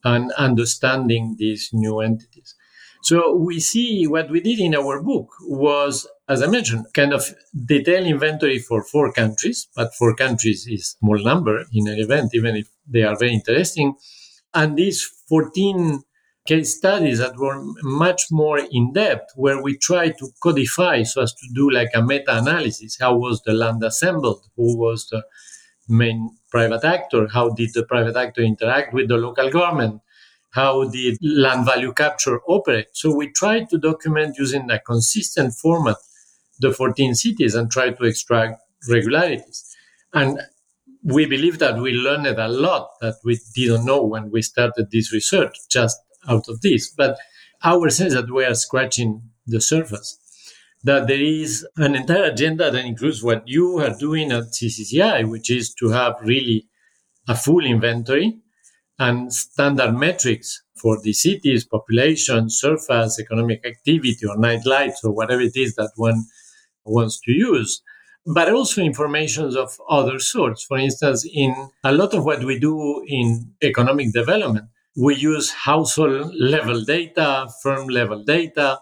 and 0.04 0.32
understanding 0.34 1.36
these 1.38 1.70
new 1.72 2.00
entities. 2.00 2.56
So 3.04 3.36
we 3.36 3.60
see 3.60 4.08
what 4.08 4.30
we 4.30 4.40
did 4.40 4.60
in 4.60 4.74
our 4.74 5.02
book 5.02 5.28
was, 5.42 6.08
as 6.30 6.42
I 6.42 6.48
mentioned, 6.48 6.86
kind 6.94 7.14
of 7.14 7.36
detailed 7.66 8.08
inventory 8.08 8.60
for 8.60 8.82
four 8.82 9.12
countries, 9.12 9.68
but 9.76 9.94
four 9.94 10.16
countries 10.16 10.66
is 10.68 10.96
small 10.98 11.22
number 11.22 11.66
in 11.74 11.90
an 11.90 12.00
event, 12.00 12.32
even 12.34 12.56
if 12.56 12.70
they 12.88 13.04
are 13.04 13.18
very 13.18 13.34
interesting. 13.34 13.96
And 14.54 14.78
these 14.78 15.04
14 15.28 16.02
case 16.48 16.78
studies 16.78 17.18
that 17.20 17.36
were 17.36 17.62
much 17.82 18.28
more 18.32 18.60
in 18.72 18.94
depth, 18.94 19.34
where 19.36 19.62
we 19.62 19.78
try 19.78 20.12
to 20.12 20.30
codify 20.42 21.04
so 21.04 21.24
as 21.24 21.34
to 21.34 21.48
do 21.54 21.70
like 21.70 21.90
a 21.94 22.02
meta 22.02 22.38
analysis. 22.38 22.98
How 23.02 23.18
was 23.18 23.42
the 23.42 23.52
land 23.52 23.84
assembled? 23.84 24.46
Who 24.56 24.78
was 24.78 25.10
the 25.10 25.26
main 25.90 26.38
private 26.50 26.86
actor? 26.86 27.28
How 27.28 27.50
did 27.50 27.72
the 27.74 27.84
private 27.84 28.16
actor 28.16 28.44
interact 28.44 28.94
with 28.94 29.10
the 29.10 29.18
local 29.18 29.50
government? 29.50 30.02
How 30.54 30.84
did 30.84 31.18
land 31.22 31.66
value 31.66 31.94
capture 31.94 32.40
operate? 32.48 32.88
So 32.94 33.14
we 33.14 33.32
tried 33.32 33.70
to 33.70 33.78
document 33.78 34.36
using 34.38 34.70
a 34.70 34.80
consistent 34.80 35.54
format 35.54 35.98
the 36.60 36.72
14 36.72 37.16
cities 37.16 37.56
and 37.56 37.72
try 37.72 37.90
to 37.90 38.04
extract 38.04 38.62
regularities. 38.88 39.76
And 40.14 40.40
we 41.04 41.26
believe 41.26 41.60
that 41.60 41.78
we 41.78 41.92
learned 41.92 42.28
a 42.28 42.48
lot 42.48 42.90
that 43.02 43.16
we 43.24 43.40
didn't 43.56 43.86
know 43.86 44.04
when 44.04 44.32
we 44.32 44.42
started 44.42 44.92
this 44.92 45.12
research 45.12 45.58
just 45.70 46.00
out 46.28 46.48
of 46.48 46.62
this. 46.62 46.90
But 46.90 47.18
our 47.64 47.90
sense 47.90 48.14
that 48.14 48.32
we 48.32 48.46
are 48.46 48.56
scratching 48.56 49.24
the 49.46 49.60
surface 49.60 50.20
that 50.84 51.08
there 51.08 51.22
is 51.22 51.66
an 51.78 51.96
entire 51.96 52.26
agenda 52.26 52.70
that 52.70 52.86
includes 52.86 53.24
what 53.24 53.48
you 53.48 53.80
are 53.80 53.98
doing 53.98 54.32
at 54.32 54.52
CCCI, 54.52 55.30
which 55.30 55.50
is 55.50 55.74
to 55.76 55.90
have 55.90 56.16
really 56.22 56.68
a 57.28 57.36
full 57.36 57.66
inventory 57.66 58.38
and 59.00 59.34
standard 59.34 59.94
metrics 59.94 60.62
for 60.76 61.00
the 61.02 61.14
cities, 61.14 61.66
population, 61.66 62.50
surface, 62.50 63.20
economic 63.20 63.66
activity, 63.66 64.26
or 64.28 64.38
night 64.38 64.66
lights, 64.66 65.04
or 65.04 65.12
whatever 65.14 65.42
it 65.42 65.56
is 65.56 65.76
that 65.76 65.92
one 65.96 66.26
wants 66.86 67.20
to 67.22 67.32
use. 67.32 67.82
But 68.26 68.52
also 68.52 68.82
information 68.82 69.56
of 69.58 69.78
other 69.90 70.20
sorts. 70.20 70.64
For 70.64 70.78
instance, 70.78 71.28
in 71.34 71.54
a 71.84 71.92
lot 71.92 72.14
of 72.14 72.24
what 72.24 72.44
we 72.44 72.60
do 72.60 73.04
in 73.08 73.52
economic 73.62 74.14
development, 74.14 74.68
we 74.96 75.16
use 75.16 75.52
household 75.52 76.34
level 76.40 76.84
data, 76.84 77.48
firm 77.62 77.88
level 77.88 78.24
data 78.24 78.80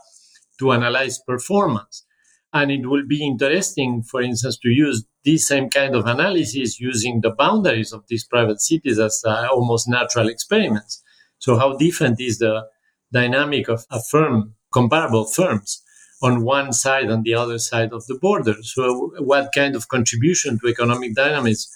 to 0.59 0.71
analyze 0.73 1.19
performance. 1.19 2.05
And 2.53 2.69
it 2.69 2.85
will 2.85 3.07
be 3.07 3.25
interesting, 3.25 4.03
for 4.03 4.21
instance, 4.21 4.57
to 4.59 4.69
use 4.69 5.05
this 5.23 5.47
same 5.47 5.69
kind 5.69 5.95
of 5.95 6.05
analysis 6.05 6.79
using 6.79 7.21
the 7.21 7.31
boundaries 7.31 7.93
of 7.93 8.03
these 8.07 8.25
private 8.25 8.61
cities 8.61 8.99
as 8.99 9.21
uh, 9.25 9.47
almost 9.51 9.87
natural 9.87 10.27
experiments. 10.27 11.01
So 11.39 11.57
how 11.57 11.77
different 11.77 12.19
is 12.19 12.39
the 12.39 12.67
dynamic 13.11 13.67
of 13.67 13.85
a 13.91 14.01
firm, 14.01 14.55
comparable 14.71 15.25
firms 15.25 15.81
on 16.23 16.43
one 16.43 16.71
side 16.71 17.09
and 17.09 17.23
the 17.23 17.33
other 17.33 17.59
side 17.59 17.93
of 17.93 18.05
the 18.07 18.15
border? 18.15 18.55
So 18.63 19.11
what 19.19 19.51
kind 19.53 19.75
of 19.75 19.89
contribution 19.89 20.59
to 20.59 20.67
economic 20.67 21.15
dynamics 21.15 21.67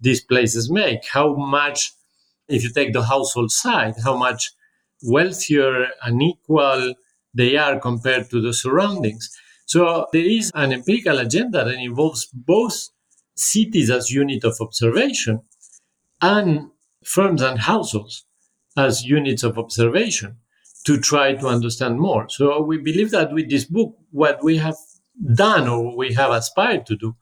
these 0.00 0.22
places 0.22 0.70
make? 0.70 1.06
How 1.06 1.34
much, 1.34 1.92
if 2.48 2.62
you 2.62 2.70
take 2.72 2.92
the 2.92 3.04
household 3.04 3.50
side, 3.50 3.94
how 4.04 4.16
much 4.16 4.52
wealthier 5.02 5.88
and 6.02 6.22
equal 6.22 6.94
they 7.34 7.56
are 7.56 7.78
compared 7.78 8.30
to 8.30 8.40
the 8.40 8.54
surroundings? 8.54 9.30
So 9.66 10.06
there 10.12 10.24
is 10.24 10.50
an 10.54 10.72
empirical 10.72 11.18
agenda 11.18 11.64
that 11.64 11.74
involves 11.74 12.26
both 12.32 12.88
cities 13.34 13.90
as 13.90 14.10
unit 14.10 14.44
of 14.44 14.56
observation 14.60 15.42
and 16.22 16.70
firms 17.04 17.42
and 17.42 17.58
households 17.58 18.24
as 18.76 19.04
units 19.04 19.42
of 19.42 19.58
observation 19.58 20.36
to 20.84 20.98
try 20.98 21.34
to 21.34 21.46
understand 21.48 21.98
more. 21.98 22.28
So 22.28 22.62
we 22.62 22.78
believe 22.78 23.10
that 23.10 23.32
with 23.32 23.50
this 23.50 23.64
book, 23.64 23.96
what 24.12 24.42
we 24.42 24.56
have 24.58 24.76
done 25.34 25.68
or 25.68 25.96
we 25.96 26.14
have 26.14 26.30
aspired 26.30 26.86
to 26.86 26.96
do 26.96 27.16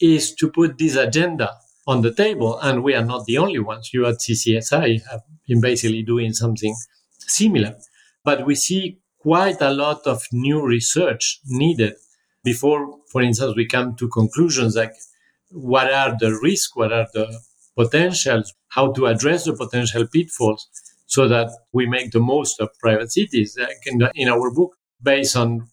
is 0.00 0.34
to 0.36 0.50
put 0.50 0.78
this 0.78 0.94
agenda 0.94 1.56
on 1.86 2.02
the 2.02 2.14
table. 2.14 2.58
And 2.60 2.84
we 2.84 2.94
are 2.94 3.04
not 3.04 3.26
the 3.26 3.38
only 3.38 3.58
ones. 3.58 3.90
You 3.92 4.06
at 4.06 4.20
CCSI 4.20 5.02
have 5.10 5.22
been 5.48 5.60
basically 5.60 6.02
doing 6.02 6.32
something 6.32 6.74
similar. 7.18 7.76
But 8.24 8.46
we 8.46 8.54
see 8.54 9.00
quite 9.20 9.60
a 9.60 9.72
lot 9.72 10.06
of 10.06 10.22
new 10.32 10.64
research 10.64 11.40
needed 11.46 11.94
before, 12.44 12.98
for 13.10 13.22
instance, 13.22 13.54
we 13.56 13.66
come 13.66 13.94
to 13.96 14.08
conclusions 14.08 14.76
like 14.76 14.92
what 15.50 15.92
are 15.92 16.16
the 16.18 16.38
risks, 16.42 16.74
what 16.74 16.92
are 16.92 17.08
the 17.12 17.40
potentials, 17.76 18.52
how 18.68 18.92
to 18.92 19.06
address 19.06 19.44
the 19.44 19.52
potential 19.52 20.06
pitfalls 20.06 20.68
so 21.06 21.28
that 21.28 21.50
we 21.72 21.86
make 21.86 22.12
the 22.12 22.20
most 22.20 22.60
of 22.60 22.68
private 22.78 23.12
cities. 23.12 23.56
Like 23.58 23.76
in, 23.86 24.08
in 24.14 24.28
our 24.28 24.50
book, 24.52 24.76
based 25.02 25.36
on 25.36 25.68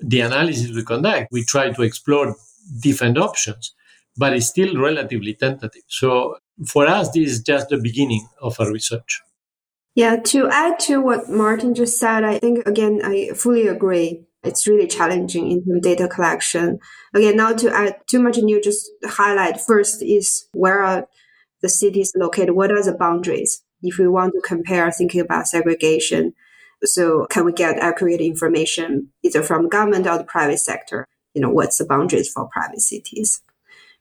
the 0.00 0.20
analysis 0.20 0.70
we 0.74 0.84
conduct, 0.84 1.28
we 1.30 1.44
try 1.44 1.70
to 1.70 1.82
explore 1.82 2.36
different 2.80 3.16
options, 3.16 3.74
but 4.16 4.34
it's 4.34 4.48
still 4.48 4.76
relatively 4.76 5.34
tentative. 5.34 5.82
So 5.88 6.36
for 6.66 6.86
us, 6.86 7.10
this 7.10 7.30
is 7.30 7.40
just 7.42 7.68
the 7.68 7.78
beginning 7.78 8.28
of 8.40 8.58
our 8.60 8.70
research. 8.70 9.22
Yeah, 9.94 10.16
to 10.16 10.48
add 10.48 10.78
to 10.80 11.02
what 11.02 11.28
Martin 11.28 11.74
just 11.74 11.98
said, 11.98 12.24
I 12.24 12.38
think 12.38 12.66
again, 12.66 13.02
I 13.04 13.30
fully 13.34 13.66
agree. 13.66 14.24
It's 14.42 14.66
really 14.66 14.86
challenging 14.86 15.50
in 15.50 15.64
terms 15.64 15.76
of 15.76 15.82
data 15.82 16.08
collection. 16.08 16.80
Again, 17.14 17.36
not 17.36 17.58
to 17.58 17.72
add 17.72 17.96
too 18.08 18.20
much 18.20 18.38
new, 18.38 18.60
just 18.60 18.90
highlight 19.04 19.60
first 19.60 20.02
is 20.02 20.48
where 20.52 20.82
are 20.82 21.06
the 21.60 21.68
cities 21.68 22.12
located? 22.16 22.52
What 22.54 22.72
are 22.72 22.82
the 22.82 22.94
boundaries? 22.94 23.62
If 23.82 23.98
we 23.98 24.08
want 24.08 24.32
to 24.34 24.40
compare 24.40 24.90
thinking 24.90 25.20
about 25.20 25.46
segregation, 25.46 26.34
so 26.84 27.26
can 27.30 27.44
we 27.44 27.52
get 27.52 27.78
accurate 27.78 28.20
information 28.20 29.10
either 29.22 29.42
from 29.42 29.68
government 29.68 30.06
or 30.06 30.18
the 30.18 30.24
private 30.24 30.58
sector? 30.58 31.06
You 31.34 31.42
know, 31.42 31.50
what's 31.50 31.78
the 31.78 31.84
boundaries 31.84 32.32
for 32.32 32.48
private 32.52 32.80
cities? 32.80 33.42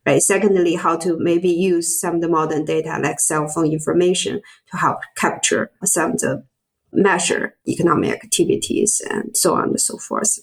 Right? 0.06 0.22
Secondly, 0.22 0.76
how 0.76 0.98
to 0.98 1.18
maybe 1.20 1.50
use 1.50 2.00
some 2.00 2.16
of 2.16 2.22
the 2.22 2.30
modern 2.30 2.66
data 2.66 3.00
like 3.02 3.20
cell 3.20 3.48
phone 3.48 3.72
information 3.72 4.42
to 4.72 4.78
help 4.78 5.00
capture 5.16 5.72
some 5.84 6.12
of 6.12 6.20
the 6.20 6.44
measure 6.92 7.56
economic 7.68 8.24
activities 8.24 9.02
and 9.10 9.36
so 9.36 9.56
on 9.56 9.70
and 9.70 9.82
so 9.82 9.98
forth. 9.98 10.40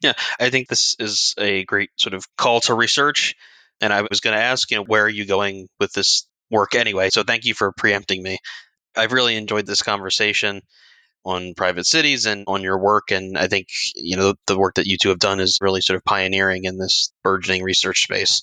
Yeah, 0.00 0.12
I 0.38 0.50
think 0.50 0.68
this 0.68 0.94
is 0.98 1.34
a 1.38 1.64
great 1.64 1.90
sort 1.96 2.14
of 2.14 2.26
call 2.36 2.60
to 2.62 2.74
research. 2.74 3.34
And 3.80 3.92
I 3.92 4.02
was 4.02 4.20
going 4.20 4.36
to 4.36 4.42
ask, 4.42 4.70
you 4.70 4.76
know, 4.76 4.84
where 4.84 5.04
are 5.04 5.08
you 5.08 5.26
going 5.26 5.68
with 5.80 5.92
this 5.92 6.26
work 6.50 6.74
anyway? 6.74 7.10
So 7.10 7.22
thank 7.22 7.44
you 7.44 7.54
for 7.54 7.72
preempting 7.72 8.22
me. 8.22 8.38
I've 8.96 9.12
really 9.12 9.36
enjoyed 9.36 9.66
this 9.66 9.82
conversation 9.82 10.62
on 11.26 11.54
private 11.54 11.86
cities 11.86 12.24
and 12.24 12.44
on 12.46 12.62
your 12.62 12.78
work. 12.78 13.10
And 13.10 13.36
I 13.36 13.48
think, 13.48 13.66
you 13.96 14.16
know, 14.16 14.34
the 14.46 14.56
work 14.56 14.76
that 14.76 14.86
you 14.86 14.96
two 14.96 15.10
have 15.10 15.18
done 15.18 15.40
is 15.40 15.58
really 15.60 15.80
sort 15.80 15.96
of 15.96 16.04
pioneering 16.04 16.64
in 16.64 16.78
this 16.78 17.12
burgeoning 17.24 17.64
research 17.64 18.02
space. 18.02 18.42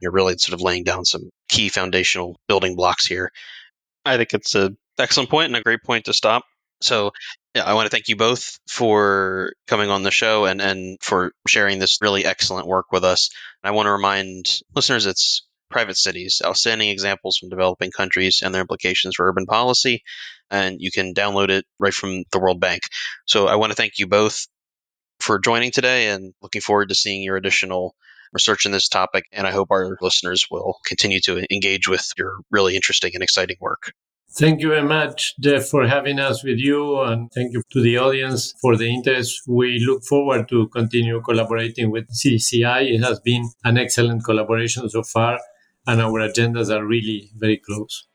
You're 0.00 0.12
really 0.12 0.36
sort 0.36 0.54
of 0.54 0.60
laying 0.60 0.84
down 0.84 1.04
some 1.04 1.30
key 1.48 1.68
foundational 1.68 2.36
building 2.48 2.74
blocks 2.74 3.06
here. 3.06 3.30
I 4.04 4.16
think 4.16 4.34
it's 4.34 4.54
an 4.54 4.76
excellent 4.98 5.30
point 5.30 5.46
and 5.46 5.56
a 5.56 5.62
great 5.62 5.82
point 5.82 6.06
to 6.06 6.12
stop. 6.12 6.44
So, 6.80 7.12
yeah, 7.54 7.64
I 7.64 7.74
want 7.74 7.86
to 7.86 7.90
thank 7.90 8.08
you 8.08 8.16
both 8.16 8.58
for 8.68 9.52
coming 9.68 9.88
on 9.88 10.02
the 10.02 10.10
show 10.10 10.44
and, 10.44 10.60
and 10.60 10.98
for 11.00 11.32
sharing 11.46 11.78
this 11.78 11.98
really 12.02 12.24
excellent 12.24 12.66
work 12.66 12.86
with 12.90 13.04
us. 13.04 13.30
I 13.62 13.70
want 13.70 13.86
to 13.86 13.92
remind 13.92 14.60
listeners 14.74 15.06
it's 15.06 15.46
private 15.74 15.96
cities, 15.96 16.40
outstanding 16.44 16.88
examples 16.88 17.36
from 17.36 17.48
developing 17.48 17.90
countries 17.90 18.42
and 18.44 18.54
their 18.54 18.60
implications 18.60 19.16
for 19.16 19.28
urban 19.28 19.44
policy. 19.44 20.04
And 20.48 20.76
you 20.78 20.92
can 20.92 21.14
download 21.14 21.48
it 21.48 21.64
right 21.80 21.92
from 21.92 22.22
the 22.30 22.38
World 22.38 22.60
Bank. 22.60 22.82
So 23.26 23.48
I 23.48 23.56
want 23.56 23.72
to 23.72 23.76
thank 23.76 23.98
you 23.98 24.06
both 24.06 24.46
for 25.18 25.40
joining 25.40 25.72
today 25.72 26.10
and 26.10 26.32
looking 26.40 26.60
forward 26.60 26.90
to 26.90 26.94
seeing 26.94 27.24
your 27.24 27.36
additional 27.36 27.96
research 28.32 28.66
in 28.66 28.70
this 28.70 28.88
topic. 28.88 29.24
And 29.32 29.48
I 29.48 29.50
hope 29.50 29.72
our 29.72 29.96
listeners 30.00 30.46
will 30.48 30.76
continue 30.86 31.18
to 31.22 31.44
engage 31.52 31.88
with 31.88 32.06
your 32.16 32.36
really 32.52 32.76
interesting 32.76 33.10
and 33.14 33.22
exciting 33.24 33.56
work. 33.60 33.92
Thank 34.38 34.60
you 34.60 34.68
very 34.68 34.86
much, 34.86 35.34
Jeff, 35.40 35.66
for 35.66 35.88
having 35.88 36.20
us 36.20 36.44
with 36.44 36.58
you. 36.58 37.00
And 37.00 37.32
thank 37.32 37.52
you 37.52 37.62
to 37.72 37.80
the 37.80 37.98
audience 37.98 38.54
for 38.62 38.76
the 38.76 38.88
interest. 38.94 39.42
We 39.48 39.80
look 39.84 40.04
forward 40.04 40.48
to 40.50 40.68
continue 40.68 41.20
collaborating 41.20 41.90
with 41.90 42.06
CCI. 42.10 42.94
It 42.94 43.02
has 43.02 43.18
been 43.18 43.50
an 43.64 43.76
excellent 43.76 44.24
collaboration 44.24 44.88
so 44.88 45.02
far 45.02 45.40
and 45.86 46.00
our 46.00 46.20
agendas 46.20 46.74
are 46.74 46.84
really 46.84 47.30
very 47.36 47.56
close. 47.56 48.06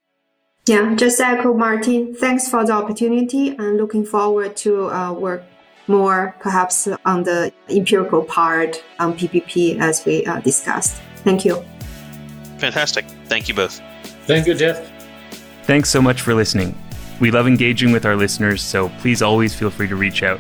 Yeah, 0.68 0.94
just 0.96 1.20
echo 1.20 1.54
Martin. 1.54 2.14
Thanks 2.14 2.48
for 2.48 2.66
the 2.66 2.74
opportunity 2.74 3.50
and 3.50 3.78
looking 3.78 4.06
forward 4.06 4.56
to 4.58 4.90
uh, 4.92 5.14
work 5.14 5.44
more 5.88 6.36
perhaps 6.40 6.88
on 7.06 7.24
the 7.24 7.52
empirical 7.70 8.24
part 8.24 8.84
on 9.00 9.14
PPP 9.18 9.80
as 9.80 10.06
we 10.06 10.26
uh, 10.26 10.40
discussed. 10.42 11.02
Thank 11.24 11.44
you. 11.44 11.64
Fantastic. 12.60 13.06
Thank 13.26 13.48
you 13.48 13.56
both. 13.56 13.82
Thank 14.28 14.46
you, 14.46 14.54
Jeff. 14.54 14.92
Thanks 15.64 15.90
so 15.90 16.02
much 16.02 16.22
for 16.22 16.34
listening. 16.36 16.78
We 17.20 17.32
love 17.32 17.48
engaging 17.48 17.92
with 17.92 18.06
our 18.06 18.16
listeners, 18.16 18.62
so 18.62 18.90
please 19.00 19.22
always 19.22 19.56
feel 19.56 19.70
free 19.70 19.88
to 19.88 19.96
reach 19.96 20.24
out. 20.24 20.40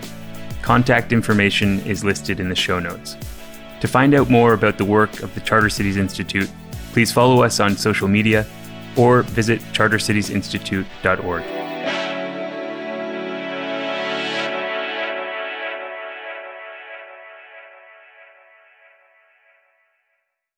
Contact 0.62 1.12
information 1.12 1.80
is 1.82 2.04
listed 2.04 2.40
in 2.40 2.50
the 2.50 2.56
show 2.56 2.80
notes. 2.80 3.18
To 3.82 3.88
find 3.88 4.14
out 4.14 4.30
more 4.30 4.54
about 4.54 4.78
the 4.78 4.86
work 4.86 5.24
of 5.24 5.34
the 5.34 5.42
Charter 5.42 5.70
Cities 5.70 5.98
Institute, 5.98 6.50
Please 6.92 7.12
follow 7.12 7.44
us 7.44 7.60
on 7.60 7.78
social 7.78 8.08
media 8.08 8.46
or 8.98 9.24
visit 9.24 9.62
chartercitiesinstitute.org. 9.74 11.69